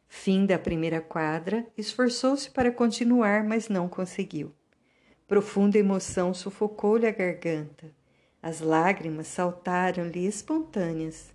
Fim 0.07 0.45
da 0.45 0.59
primeira 0.59 0.99
quadra, 0.99 1.65
esforçou-se 1.77 2.49
para 2.49 2.71
continuar, 2.71 3.43
mas 3.43 3.69
não 3.69 3.87
conseguiu. 3.87 4.53
Profunda 5.31 5.77
emoção 5.77 6.33
sufocou-lhe 6.33 7.07
a 7.07 7.11
garganta. 7.11 7.89
As 8.43 8.59
lágrimas 8.59 9.27
saltaram-lhe 9.27 10.25
espontâneas. 10.25 11.33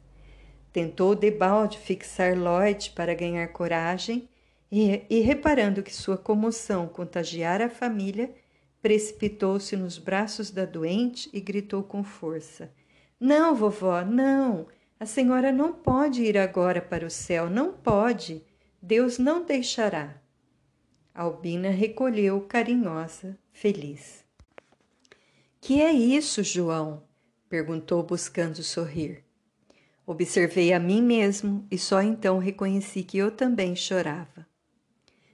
Tentou 0.71 1.15
debalde 1.15 1.79
fixar 1.79 2.37
Lloyd 2.37 2.91
para 2.91 3.15
ganhar 3.15 3.49
coragem 3.49 4.29
e, 4.71 5.01
e, 5.09 5.21
reparando 5.21 5.83
que 5.83 5.95
sua 5.95 6.19
comoção 6.19 6.87
contagiara 6.87 7.65
a 7.65 7.71
família, 7.71 8.35
Precipitou-se 8.83 9.75
nos 9.79 9.97
braços 9.97 10.51
da 10.51 10.67
doente 10.67 11.31
e 11.33 11.41
gritou 11.41 11.83
com 11.83 12.05
força: 12.05 12.71
Não, 13.19 13.55
vovó, 13.55 14.05
não! 14.05 14.67
A 15.01 15.07
senhora 15.07 15.51
não 15.51 15.73
pode 15.73 16.23
ir 16.23 16.37
agora 16.37 16.83
para 16.83 17.07
o 17.07 17.11
céu, 17.11 17.49
não 17.49 17.73
pode! 17.73 18.45
Deus 18.83 19.19
não 19.19 19.43
deixará. 19.43 20.21
Albina 21.19 21.71
recolheu 21.71 22.43
carinhosa, 22.43 23.39
feliz. 23.51 24.23
Que 25.63 25.81
é 25.81 25.91
isso, 25.91 26.45
João? 26.45 27.05
perguntou, 27.49 28.03
buscando 28.03 28.63
sorrir. 28.63 29.25
Observei 30.05 30.75
a 30.75 30.79
mim 30.79 31.01
mesmo 31.01 31.67
e 31.71 31.79
só 31.79 32.03
então 32.03 32.37
reconheci 32.37 33.03
que 33.03 33.17
eu 33.17 33.31
também 33.31 33.75
chorava. 33.75 34.47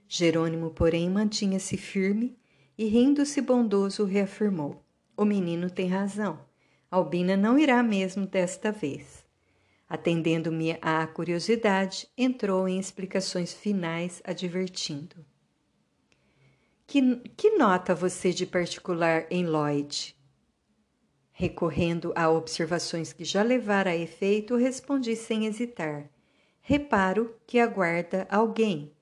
Jerônimo, 0.07 0.71
porém, 0.71 1.11
mantinha-se 1.11 1.77
firme 1.77 2.38
e, 2.79 2.85
rindo-se 2.85 3.40
bondoso, 3.40 4.05
reafirmou: 4.05 4.85
O 5.16 5.25
menino 5.25 5.68
tem 5.68 5.88
razão. 5.88 6.38
Albina 6.88 7.37
não 7.37 7.59
irá 7.59 7.83
mesmo 7.83 8.25
desta 8.25 8.71
vez. 8.71 9.25
Atendendo-me 9.88 10.79
à 10.81 11.05
curiosidade, 11.09 12.09
entrou 12.16 12.68
em 12.68 12.79
explicações 12.79 13.53
finais, 13.53 14.23
advertindo: 14.25 15.32
que, 16.92 17.16
que 17.38 17.57
nota 17.57 17.94
você 17.94 18.35
de 18.35 18.44
particular 18.44 19.24
em 19.31 19.46
Lloyd? 19.46 20.14
Recorrendo 21.33 22.12
a 22.14 22.28
observações 22.28 23.14
que 23.14 23.24
já 23.24 23.42
levara 23.42 23.92
a 23.92 23.96
efeito, 23.96 24.57
respondi 24.57 25.16
sem 25.16 25.46
hesitar. 25.46 26.11
Reparo 26.61 27.35
que 27.46 27.59
aguarda 27.59 28.28
alguém, 28.31 28.92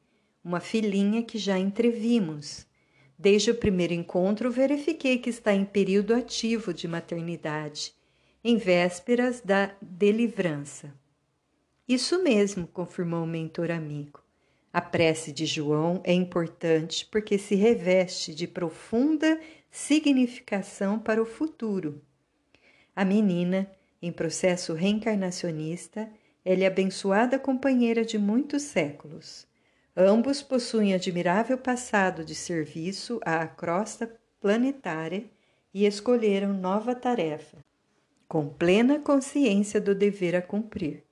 uma 0.44 0.60
filhinha 0.60 1.24
que 1.24 1.36
já 1.36 1.58
entrevimos. 1.58 2.64
Desde 3.18 3.50
o 3.50 3.56
primeiro 3.56 3.92
encontro, 3.92 4.52
verifiquei 4.52 5.18
que 5.18 5.28
está 5.30 5.52
em 5.52 5.64
período 5.64 6.14
ativo 6.14 6.72
de 6.72 6.86
maternidade, 6.86 7.92
em 8.44 8.56
vésperas 8.56 9.40
da 9.40 9.74
delivrança. 9.82 10.94
Isso 11.88 12.22
mesmo, 12.22 12.68
confirmou 12.68 13.24
o 13.24 13.26
mentor 13.26 13.72
amigo. 13.72 14.19
A 14.72 14.80
prece 14.80 15.32
de 15.32 15.46
João 15.46 16.00
é 16.04 16.12
importante 16.12 17.04
porque 17.06 17.36
se 17.36 17.56
reveste 17.56 18.32
de 18.32 18.46
profunda 18.46 19.40
significação 19.68 20.96
para 20.96 21.20
o 21.20 21.26
futuro. 21.26 22.00
A 22.94 23.04
menina, 23.04 23.68
em 24.00 24.12
processo 24.12 24.72
reencarnacionista, 24.72 26.08
é-lhe 26.44 26.64
abençoada 26.64 27.36
companheira 27.38 28.04
de 28.04 28.16
muitos 28.16 28.62
séculos. 28.62 29.44
Ambos 29.96 30.40
possuem 30.40 30.94
admirável 30.94 31.58
passado 31.58 32.24
de 32.24 32.34
serviço 32.36 33.20
à 33.24 33.46
crosta 33.48 34.20
planetária 34.40 35.24
e 35.74 35.84
escolheram 35.84 36.54
nova 36.54 36.94
tarefa, 36.94 37.58
com 38.28 38.48
plena 38.48 39.00
consciência 39.00 39.80
do 39.80 39.94
dever 39.96 40.36
a 40.36 40.42
cumprir. 40.42 41.09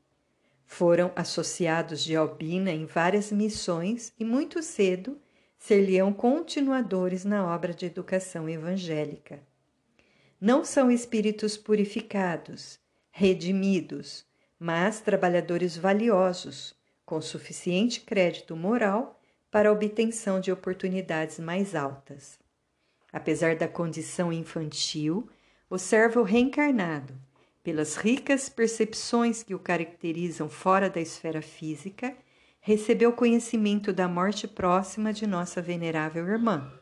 Foram 0.71 1.11
associados 1.17 2.05
de 2.05 2.15
Albina 2.15 2.71
em 2.71 2.85
várias 2.85 3.33
missões 3.33 4.13
e 4.21 4.25
muito 4.25 4.63
cedo 4.63 5.19
ser-lhe-ão 5.59 6.13
continuadores 6.13 7.25
na 7.25 7.53
obra 7.53 7.73
de 7.73 7.87
educação 7.87 8.47
evangélica. 8.47 9.41
Não 10.39 10.67
são 10.67 10.91
espíritos 10.91 11.57
purificados, 11.57 12.79
redimidos, 13.11 14.27
mas 14.61 15.01
trabalhadores 15.01 15.75
valiosos, 15.75 16.77
com 17.05 17.21
suficiente 17.21 18.03
crédito 18.03 18.55
moral 18.55 19.19
para 19.51 19.71
a 19.71 19.73
obtenção 19.73 20.39
de 20.39 20.53
oportunidades 20.53 21.39
mais 21.39 21.75
altas. 21.75 22.39
Apesar 23.11 23.57
da 23.57 23.67
condição 23.67 24.31
infantil, 24.31 25.29
o 25.71 25.79
servo 25.79 26.23
reencarnado, 26.23 27.19
pelas 27.62 27.97
ricas 27.97 28.49
percepções 28.49 29.42
que 29.42 29.55
o 29.55 29.59
caracterizam 29.59 30.49
fora 30.49 30.88
da 30.88 31.01
esfera 31.01 31.42
física, 31.42 32.16
recebeu 32.61 33.12
conhecimento 33.12 33.92
da 33.92 34.09
morte 34.09 34.47
próxima 34.47 35.12
de 35.12 35.27
nossa 35.27 35.61
venerável 35.62 36.27
irmã. 36.27 36.73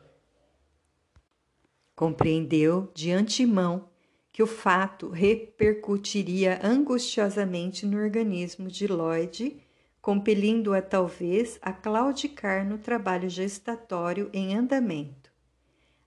Compreendeu 1.95 2.91
de 2.93 3.11
antemão 3.11 3.89
que 4.31 4.43
o 4.43 4.47
fato 4.47 5.09
repercutiria 5.09 6.59
angustiosamente 6.63 7.85
no 7.85 7.97
organismo 7.97 8.67
de 8.67 8.85
Lloyd, 8.85 9.63
compelindo-a 9.99 10.81
talvez 10.81 11.57
a 11.61 11.73
claudicar 11.73 12.65
no 12.65 12.77
trabalho 12.77 13.27
gestatório 13.29 14.29
em 14.31 14.55
andamento. 14.55 15.31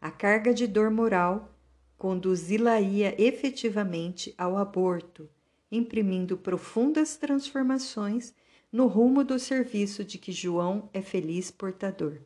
A 0.00 0.10
carga 0.10 0.54
de 0.54 0.66
dor 0.66 0.90
moral 0.90 1.52
conduzi-la-ia 2.00 3.14
efetivamente 3.22 4.34
ao 4.38 4.56
aborto, 4.56 5.28
imprimindo 5.70 6.34
profundas 6.34 7.18
transformações 7.18 8.32
no 8.72 8.86
rumo 8.86 9.22
do 9.22 9.38
serviço 9.38 10.02
de 10.02 10.16
que 10.16 10.32
João 10.32 10.88
é 10.94 11.02
feliz 11.02 11.50
portador. 11.50 12.22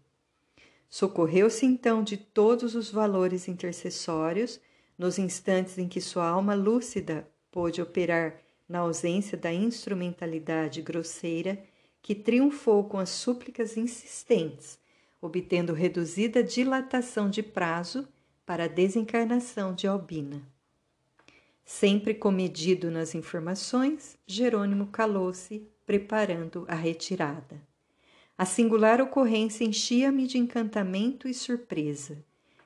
Socorreu-se 0.88 1.66
então 1.66 2.04
de 2.04 2.16
todos 2.16 2.76
os 2.76 2.88
valores 2.88 3.48
intercessórios 3.48 4.60
nos 4.96 5.18
instantes 5.18 5.76
em 5.76 5.88
que 5.88 6.00
sua 6.00 6.28
alma 6.28 6.54
lúcida 6.54 7.28
pôde 7.50 7.82
operar 7.82 8.40
na 8.68 8.78
ausência 8.78 9.37
da 9.37 9.52
instrumentalidade 9.52 10.82
grosseira 10.82 11.60
que 12.00 12.14
triunfou 12.14 12.84
com 12.84 13.00
as 13.00 13.10
súplicas 13.10 13.76
insistentes, 13.76 14.78
obtendo 15.20 15.72
reduzida 15.72 16.44
dilatação 16.44 17.28
de 17.28 17.42
prazo 17.42 18.06
para 18.46 18.64
a 18.64 18.68
desencarnação 18.68 19.74
de 19.74 19.87
Albina. 19.87 20.42
Sempre 21.64 22.14
comedido 22.14 22.90
nas 22.90 23.14
informações, 23.14 24.18
Jerônimo 24.26 24.88
calou-se 24.88 25.66
preparando 25.87 26.64
a 26.68 26.74
retirada. 26.74 27.61
A 28.37 28.44
singular 28.44 29.00
ocorrência 29.00 29.64
enchia-me 29.64 30.26
de 30.26 30.38
encantamento 30.38 31.28
e 31.28 31.33
surpresa, 31.33 32.22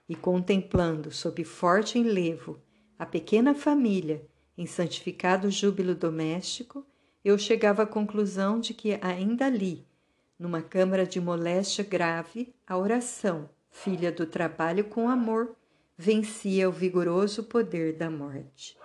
e 0.08 0.16
contemplando, 0.16 1.10
sob 1.12 1.44
forte 1.44 1.98
enlevo, 1.98 2.58
a 2.98 3.04
pequena 3.04 3.54
família 3.54 4.26
em 4.56 4.66
santificado 4.66 5.50
júbilo 5.50 5.94
doméstico, 5.94 6.84
eu 7.24 7.38
chegava 7.38 7.84
à 7.84 7.86
conclusão 7.86 8.58
de 8.58 8.74
que 8.74 8.98
ainda 9.00 9.46
ali, 9.46 9.86
numa 10.36 10.60
câmara 10.60 11.06
de 11.06 11.20
moléstia 11.20 11.84
grave, 11.84 12.52
a 12.66 12.76
oração, 12.76 13.48
filha 13.70 14.10
do 14.10 14.26
trabalho 14.26 14.84
com 14.84 15.08
amor, 15.08 15.54
vencia 15.98 16.68
o 16.68 16.72
vigoroso 16.72 17.42
poder 17.42 17.94
da 17.94 18.08
morte. 18.08 18.77